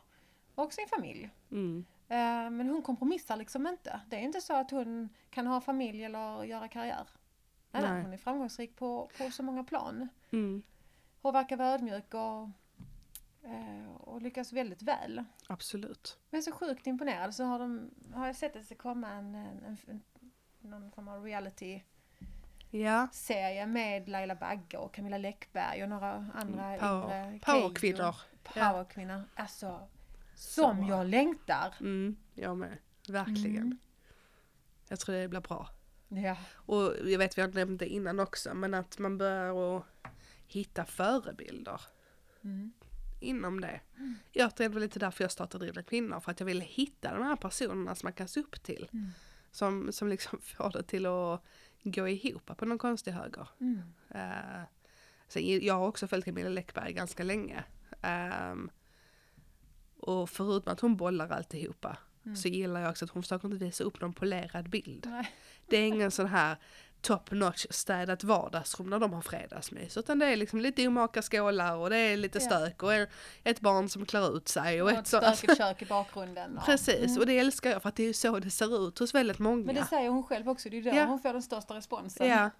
[0.54, 1.30] och sin familj.
[1.50, 1.84] Mm.
[2.08, 4.00] Eh, men hon kompromissar liksom inte.
[4.06, 7.08] Det är inte så att hon kan ha familj eller göra karriär.
[7.70, 8.02] Nej, nej.
[8.02, 10.08] Hon är framgångsrik på, på så många plan.
[10.30, 10.62] Mm.
[11.22, 12.48] Hon verkar vara ödmjuk och,
[13.48, 15.24] eh, och lyckas väldigt väl.
[15.48, 16.18] Absolut.
[16.30, 19.34] Men så sjukt imponerad så har, de, har jag sett att det ska komma en,
[19.34, 20.02] en, en,
[20.60, 21.82] någon form av reality-serie
[22.74, 23.08] Ja.
[23.66, 27.98] med Laila Bagge och Camilla Läckberg och några andra Mm, Power, yngre powerkvinnor.
[28.00, 28.14] Ja.
[28.42, 29.22] Powerkvinnor.
[29.34, 29.88] Alltså,
[30.34, 30.88] som bra.
[30.88, 31.74] jag längtar!
[31.80, 32.78] Mm, jag med.
[33.08, 33.56] Verkligen.
[33.56, 33.78] Mm.
[34.88, 35.68] Jag tror det blir bra.
[36.08, 36.36] Ja.
[36.54, 39.84] Och jag vet vi har nämnt det innan också, men att man börjar att
[40.46, 41.80] hitta förebilder
[42.44, 42.72] Mm.
[43.20, 43.80] inom det.
[44.32, 47.14] Jag tror det var lite därför jag startade Drivna Kvinnor, för att jag ville hitta
[47.14, 48.88] de här personerna som man kan se upp till.
[48.92, 49.10] Mm.
[49.50, 51.42] Som, som liksom får det till att
[51.82, 53.48] gå ihop på någon konstig höger.
[53.60, 53.82] Mm.
[54.14, 54.62] Uh,
[55.28, 57.64] sen, jag har också följt Camilla Läckberg ganska länge.
[58.02, 58.70] Ehm,
[59.98, 62.36] och förutom att hon bollar alltihopa Mm.
[62.36, 65.06] så gillar jag också att hon försöker inte visa upp någon polerad bild.
[65.10, 65.30] Nej.
[65.66, 66.56] Det är ingen sån här
[67.02, 69.96] top notch städat vardagsrum när de har fredagsmys.
[69.96, 72.44] Utan det är liksom lite omaka skålar och det är lite Ja.
[72.46, 72.92] stök och
[73.44, 74.82] ett barn som klär ut sig.
[74.82, 76.58] Och Och ett ett så, stökigt kök i bakgrunden.
[76.58, 77.18] och- Precis, Mm.
[77.18, 79.38] och det älskar jag för att det är ju så det ser ut hos väldigt
[79.38, 79.64] många.
[79.66, 81.04] Men det säger hon själv också, det är där Ja.
[81.04, 82.28] hon får den största responsen.
[82.28, 82.50] ja,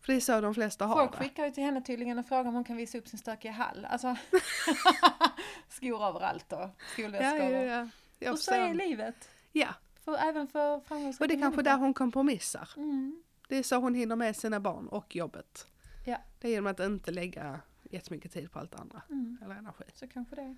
[0.00, 1.18] för det är så de flesta har Folk det.
[1.18, 3.86] skickar ju till henne tydligen och frågar om hon kan visa upp sin stökiga hall.
[3.90, 4.16] Alltså,
[5.68, 7.40] skor överallt och skolväskor.
[7.50, 8.32] Ja, ja, och- ja.
[8.32, 9.28] Och så är livet.
[9.52, 9.68] Ja,
[10.04, 12.68] För, även för framgångsrika och det är kanske där hon kompromissar.
[12.76, 13.22] Mm.
[13.52, 15.66] Det är så hon hinner med sina barn och jobbet.
[16.04, 16.16] Ja.
[16.38, 19.02] Det är genom att inte lägga jättemycket tid på allt andra.
[19.10, 19.38] Mm.
[19.44, 19.84] Eller energi.
[19.94, 20.56] Så kanske det.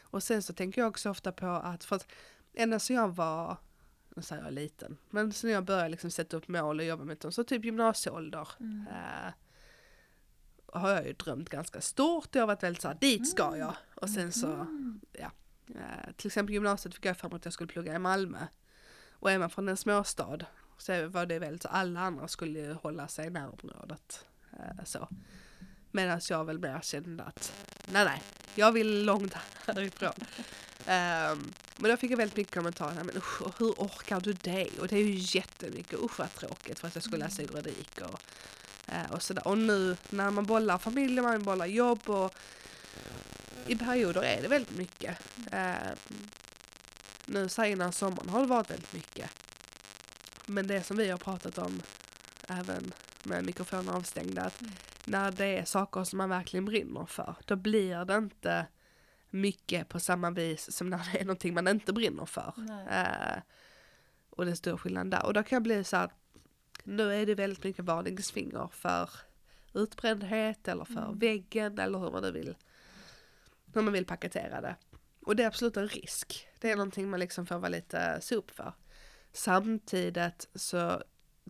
[0.00, 2.06] Och sen så tänker jag också ofta på att, för att
[2.54, 3.56] ända så jag var,
[4.16, 7.16] nu säger jag liten, men sen jag började liksom sätta upp mål och jobba med
[7.18, 8.86] dem, så typ gymnasieålder, Mm.
[8.86, 9.32] eh,
[10.66, 12.34] har jag ju drömt ganska stort.
[12.34, 13.74] Jag har varit väldigt såhär, dit ska jag.
[13.94, 15.00] Och sen så, Mm.
[15.12, 15.30] ja.
[15.68, 18.46] Eh, till exempel gymnasiet fick jag fram att jag skulle plugga i Malmö.
[19.12, 20.38] Och är man från en småstad
[20.84, 24.24] så var det väldigt så alla andra skulle hålla sig i närområdet.
[24.52, 25.08] Eh, så.
[25.90, 27.52] Medan jag väl mer kände att
[27.92, 28.22] nej nej,
[28.54, 29.34] jag vill långt
[29.66, 30.12] härifrån.
[30.86, 34.32] Ehm, men då fick jag väldigt mycket kommentarer, "Nej, men usch, och hur orkar du
[34.32, 34.68] det?
[34.80, 38.20] Och det är ju jättemycket, usch vad tråkigt för att jag skulle läsa juridik och,
[38.86, 39.48] eh, och sådär.
[39.48, 42.34] Och nu när man bollar familj, man bollar jobb och
[43.66, 45.18] i perioder är det väldigt mycket.
[45.52, 45.96] Ehm,
[47.26, 49.43] nu innan sommaren har det varit väldigt mycket.
[50.46, 51.82] Men det som vi har pratat om
[52.48, 54.72] även med mikrofoner avstängda, att Mm.
[55.04, 58.66] när det är saker som man verkligen brinner för, då blir det inte
[59.30, 62.52] mycket på samma vis som när det är någonting man inte brinner för.
[62.90, 63.42] Eh,
[64.30, 65.26] och det är stor skillnad där.
[65.26, 66.10] Och då kan jag bli så här,
[66.84, 69.10] nu är det väldigt mycket varningsfinger för
[69.74, 71.18] utbrändhet eller för Mm.
[71.18, 72.56] väggen eller hur man nu vill,
[73.74, 74.76] hur man vill paketera det.
[75.26, 76.48] Och det är absolut en risk.
[76.60, 78.72] Det är någonting man liksom får vara lite upp för.
[79.34, 81.02] Samtidigt så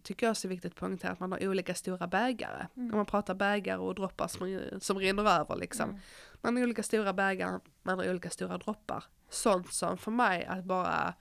[0.02, 2.66] tycker jag så är viktigt att poängtera att man har olika stora bägare.
[2.76, 2.90] Mm.
[2.90, 5.90] Om man pratar bägare och droppar som, som rinner över liksom.
[5.90, 6.00] Mm.
[6.40, 9.04] Man har olika stora bägare, man har olika stora droppar.
[9.28, 11.14] Sånt som för mig att bara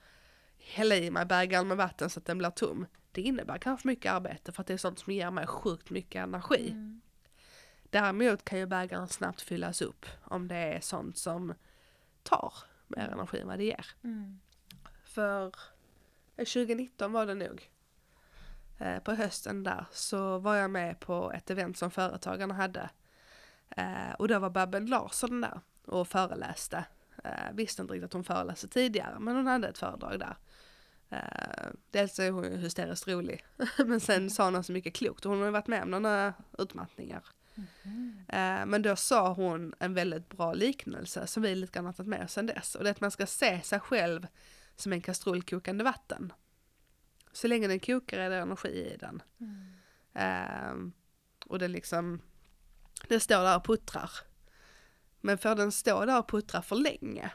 [0.58, 2.86] hälla i mig bägaren med vatten så att den blir tom.
[3.12, 6.22] Det innebär kanske mycket arbete för att det är sånt som ger mig sjukt mycket
[6.22, 6.70] energi.
[6.70, 7.00] Mm.
[7.90, 11.54] Däremot kan ju bägaren snabbt fyllas upp om det är sånt som
[12.22, 12.54] tar
[12.88, 13.86] mer energi än vad det ger.
[14.04, 14.40] Mm.
[15.04, 15.54] För
[16.36, 17.70] 2019 var det nog.
[18.78, 22.90] Eh, på hösten där så var jag med på ett event som Företagarna hade.
[23.70, 26.84] Eh, och då var Babben Larsson där och föreläste.
[27.24, 30.36] Eh, visste inte riktigt att hon föreläste tidigare men hon hade ett föredrag där.
[31.10, 33.44] Eh, dels är hon hysteriskt rolig
[33.86, 36.34] men sen sa hon så mycket klokt och hon har ju varit med om några
[36.58, 37.24] utmattningar.
[38.28, 42.08] Eh, men då sa hon en väldigt bra liknelse som vi lite grann har tagit
[42.08, 42.74] med oss sedan dess.
[42.74, 44.26] Och det är att man ska se sig själv
[44.76, 46.32] som en kastrull kokande vatten.
[47.32, 49.22] Så länge den kokar är det energi i den.
[49.40, 49.72] Mm.
[50.14, 50.92] Eh,
[51.46, 52.20] och den liksom,
[53.08, 54.10] den står där och puttrar.
[55.20, 57.30] Men får den stå där och puttra för länge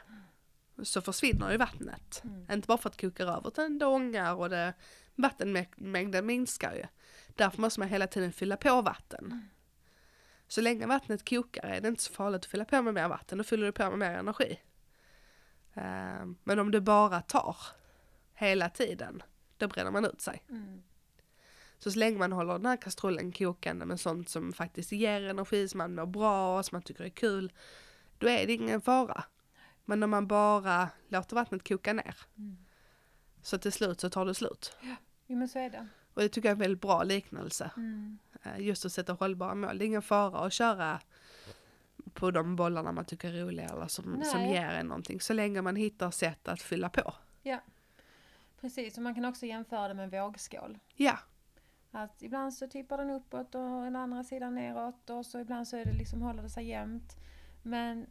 [0.82, 2.22] så försvinner ju vattnet.
[2.24, 2.46] Mm.
[2.52, 4.74] Inte bara för att det kokar över utan det ångar och det,
[5.14, 6.84] vattenmängden minskar ju.
[7.28, 9.48] Därför måste man hela tiden fylla på vatten.
[10.48, 13.38] Så länge vattnet kokar är det inte så farligt att fylla på med mer vatten,
[13.38, 14.60] då fyller du på med mer energi.
[15.74, 17.56] Eh, Men om du bara tar
[18.34, 19.22] hela tiden,
[19.56, 20.42] då bränner man ut sig.
[20.50, 20.82] Mm.
[21.78, 25.68] Så så länge man håller den här kastrullen kokande med sånt som faktiskt ger energi,
[25.68, 27.52] som man mår bra av, som man tycker är kul,
[28.18, 29.24] då är det ingen fara.
[29.84, 32.56] Men om man bara låter vattnet koka ner, Mm.
[33.42, 34.76] så till slut så tar det slut.
[35.26, 35.88] Jo men så är det.
[36.14, 37.70] Och det tycker jag är en väldigt bra liknelse.
[37.76, 38.18] Mm.
[38.42, 39.78] Eh, Just att sätta hållbara mål.
[39.78, 41.00] Det är ingen fara att köra
[42.14, 45.20] på de bollarna man tycker är roliga eller som, som ger en någonting.
[45.20, 47.14] Så länge man hittar sätt att fylla på.
[48.60, 50.78] Precis, och man kan också jämföra det med en vågskål.
[50.94, 51.18] Ja,
[51.90, 55.76] Att ibland så tippar den uppåt och den andra sidan neråt och så ibland så
[55.76, 57.16] är det liksom, håller det sig jämnt.
[57.62, 58.06] Men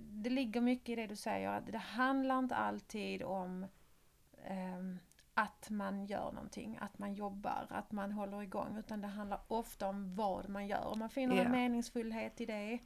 [0.00, 3.66] det ligger mycket i det du säger, att det handlar inte alltid om
[4.44, 4.98] ehm,
[5.34, 9.88] att man gör någonting, att man jobbar, att man håller igång, utan det handlar ofta
[9.88, 10.86] om vad man gör.
[10.86, 11.42] Om man finner Ja.
[11.42, 12.78] en meningsfullhet i det,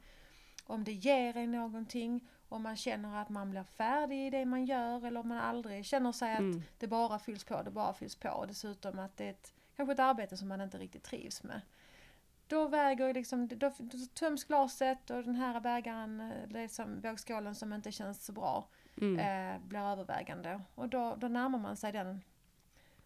[0.63, 4.65] om det ger en någonting, om man känner att man blir färdig i det man
[4.65, 6.61] gör eller om man aldrig känner sig att Mm.
[6.77, 8.29] det bara fylls på, det bara fylls på.
[8.29, 11.61] Och dessutom att det är ett, kanske ett arbete som man inte riktigt trivs med.
[12.47, 17.55] Då väger liksom, då, då töms glaset och den här bägaren, eh, det som, vågskålen
[17.55, 18.67] som inte känns så bra,
[19.01, 19.19] mm.
[19.19, 20.61] eh, blir övervägande.
[20.75, 22.21] Och då, då närmar man sig den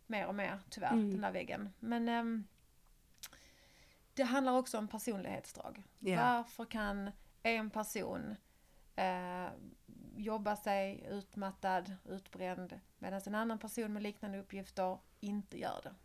[0.08, 1.12] mer och mer, tyvärr, Mm.
[1.12, 1.74] den där väggen.
[1.80, 2.48] Men ehm,
[4.14, 5.84] det handlar också om personlighetsdrag.
[6.00, 6.22] ja.
[6.24, 7.12] Varför kan
[7.44, 8.36] en person
[8.96, 9.48] eh,
[10.16, 15.96] jobba sig utmattad, utbränd medan en annan person med liknande uppgifter inte gör det?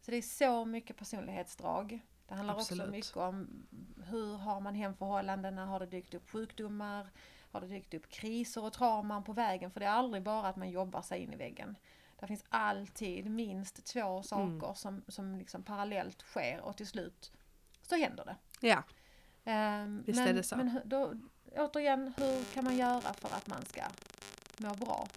[0.00, 2.00] Så det är så mycket personlighetsdrag.
[2.28, 2.90] Det handlar också Absolut.
[2.90, 3.66] mycket om
[4.04, 7.08] hur har man hemförhållandena, har det dykt upp sjukdomar,
[7.50, 9.70] har det dykt upp kriser och trauman på vägen?
[9.70, 11.76] För det är aldrig bara att man jobbar sig in i väggen.
[12.20, 17.32] Det finns alltid minst två saker som, som liksom parallellt sker och till slut
[17.82, 18.36] så händer det.
[18.68, 18.82] ja.
[19.48, 20.56] Ehm, Visst men, är det så.
[20.56, 21.14] Men då,
[21.56, 23.82] återigen, hur kan man göra för att man ska
[24.56, 25.08] må bra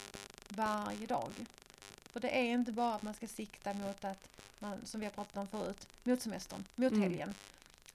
[0.48, 1.30] varje dag?
[2.04, 4.28] För det är inte bara att man ska sikta mot att,
[4.58, 7.02] man, som vi har pratat om förut, mot semestern, mot Mm.
[7.02, 7.34] helgen,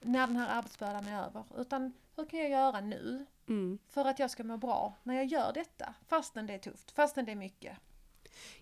[0.02, 1.44] när den här arbetsbördan är över.
[1.58, 3.78] Utan hur kan jag göra nu Mm.
[3.90, 5.94] för att jag ska må bra när jag gör detta?
[6.08, 7.78] Fastän det är tufft, fastän det är mycket.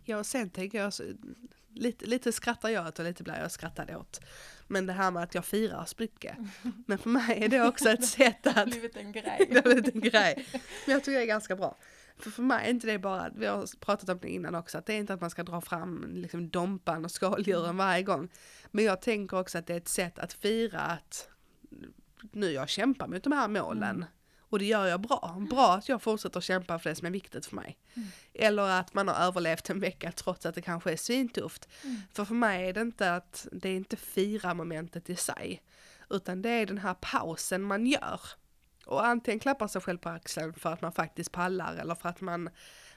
[0.03, 0.93] Ja, och sen tänker jag,
[1.75, 4.21] lite, lite skrattar jag åt och lite blir jag skrattad åt.
[4.67, 6.37] Men det här med att jag firar så mycket.
[6.85, 9.47] Men för mig är det också ett sätt Det har att blivit en grej.
[9.51, 10.47] det är en grej.
[10.85, 11.77] Men jag tycker det är ganska bra.
[12.17, 14.85] För för mig är inte det bara, vi har pratat om det innan också, att
[14.85, 18.29] det är inte att man ska dra fram liksom dompan och skaldjuren varje gång.
[18.71, 21.29] Men jag tänker också att det är ett sätt att fira att
[22.31, 23.95] nu jag kämpar mot de här målen.
[23.95, 24.05] Mm.
[24.53, 25.37] Och det gör jag bra.
[25.49, 27.77] Bra att jag fortsätter kämpa för det som är viktigt för mig.
[27.93, 28.07] Mm.
[28.33, 31.69] Eller att man har överlevt en vecka trots att det kanske är svintufft.
[31.83, 32.01] Mm.
[32.13, 35.63] För för mig är det inte att, det är inte fira momentet i sig.
[36.09, 38.21] Utan det är den här pausen man gör.
[38.85, 42.21] Och antingen klappar sig själv på axeln för att man faktiskt pallar eller för att
[42.21, 42.49] man,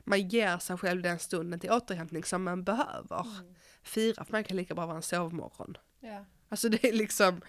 [0.04, 3.20] man ger sig själv den stunden till återhämtning som man behöver.
[3.20, 3.54] Mm.
[3.82, 5.76] Fira för mig kan lika bra vara en sovmorgon.
[6.00, 7.40] Ja, Alltså det är liksom,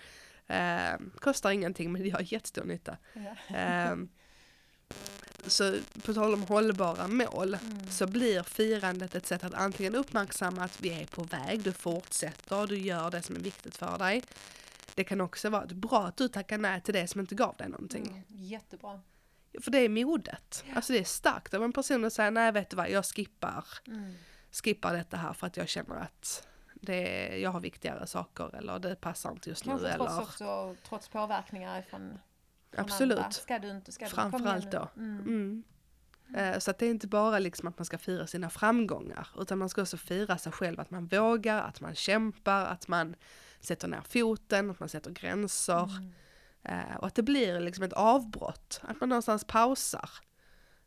[0.47, 2.97] eh, kostar ingenting men det gör jättestor nytta.
[3.47, 3.95] Eh,
[5.47, 7.89] så på tal om hållbara mål Mm.
[7.89, 12.67] så blir firandet ett sätt att antingen uppmärksamma att vi är på väg, du fortsätter,
[12.67, 14.23] du gör det som är viktigt för dig.
[14.95, 17.69] Det kan också vara bra att du tackar nej till det som inte gav dig
[17.69, 18.07] någonting.
[18.07, 18.21] Mm.
[18.27, 19.01] Jättebra.
[19.61, 20.63] För det är modet.
[20.75, 23.65] Alltså det är starkt av en person att säga nej vet du vad, jag skippar,
[23.87, 24.13] Mm.
[24.51, 26.47] skippar detta här för att jag känner att
[26.82, 29.93] det, jag har viktigare saker eller det passar inte just Kanske nu.
[29.95, 32.19] trots Eller, också, trots påverkningar från,
[32.71, 33.17] från absolut.
[33.17, 33.32] andra.
[33.32, 34.89] Ska du inte, ska du Framförallt då.
[34.97, 35.19] Mm.
[35.19, 35.63] Mm.
[36.36, 39.57] Eh, Så att det är inte bara liksom att man ska fira sina framgångar utan
[39.57, 43.15] man ska också fira sig själv, att man vågar, att man kämpar, att man
[43.59, 46.13] sätter ner foten, att man sätter gränser Mm.
[46.89, 50.09] eh, och att det blir liksom ett avbrott, att man någonstans pausar.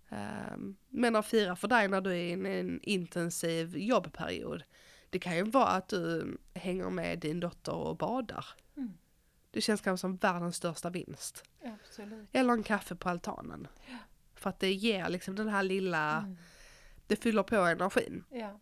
[0.09, 4.62] Ehm, Men att fira för dig när du är i en intensiv jobbperiod,
[5.11, 8.46] det kan ju vara att du hänger med din dotter och badar.
[8.76, 8.92] Mm.
[9.50, 11.44] Det känns kanske som världens största vinst.
[11.64, 12.28] Absolut.
[12.32, 13.66] Eller en kaffe på altanen.
[14.34, 16.36] För att det ger liksom den här lilla, Mm.
[17.06, 18.24] det fyller på energin.
[18.30, 18.61] Ja.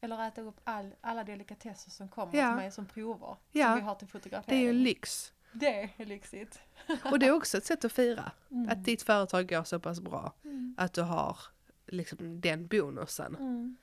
[0.00, 2.48] Eller äta upp all, alla delikatesser som kommer Ja.
[2.48, 3.36] till mig som prover.
[3.52, 3.66] Ja.
[3.66, 4.60] Som vi har till Det fotografering.
[4.60, 5.32] är ju lyx.
[5.52, 6.60] Det är lyxigt.
[7.04, 8.32] Och det är också ett sätt att fira.
[8.50, 8.68] Mm.
[8.68, 10.32] Att ditt företag går så pass bra.
[10.44, 10.74] Mm.
[10.78, 11.38] Att du har
[11.86, 13.36] liksom den bonusen.
[13.36, 13.76] Mm.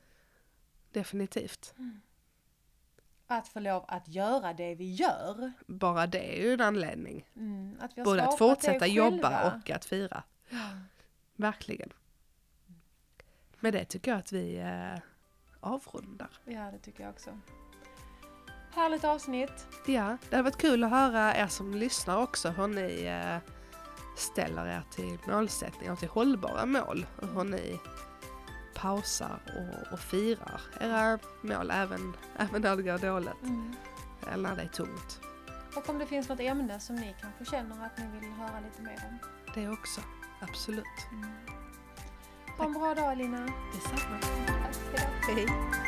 [3.28, 5.52] Att få lov att göra det vi gör.
[5.68, 7.30] Bara det är ju en anledning.
[7.36, 7.78] Mm.
[7.82, 9.54] Att Både att fortsätta jobba själva.
[9.54, 10.24] och att fira.
[10.50, 10.58] Ja.
[11.36, 11.94] Verkligen.
[13.60, 15.00] Med det tycker jag att vi eh,
[15.60, 16.30] avrundar.
[16.46, 17.40] Ja, det tycker jag också.
[18.72, 19.68] Härligt avsnitt.
[19.88, 23.38] Ja, det hade varit kul att höra er som lyssnar också hur ni eh,
[24.18, 27.06] ställer er till målsättningar till hållbara mål.
[27.22, 27.80] Och hur ni
[28.78, 33.44] pausar och, och firar era mål även, även när det går dåligt.
[33.44, 33.76] Mm.
[34.32, 35.22] Eller när det är tungt.
[35.76, 38.82] Och om det finns något ämne som ni kanske känner att ni vill höra lite
[38.82, 39.20] mer om.
[39.56, 40.02] Det också.
[40.42, 40.86] Absolut.
[41.12, 41.30] Mm.
[42.58, 43.48] Ha en bra dag Lina.
[43.74, 44.20] Detsamma.
[44.48, 45.52] Tack, hejdå.
[45.52, 45.87] Hej.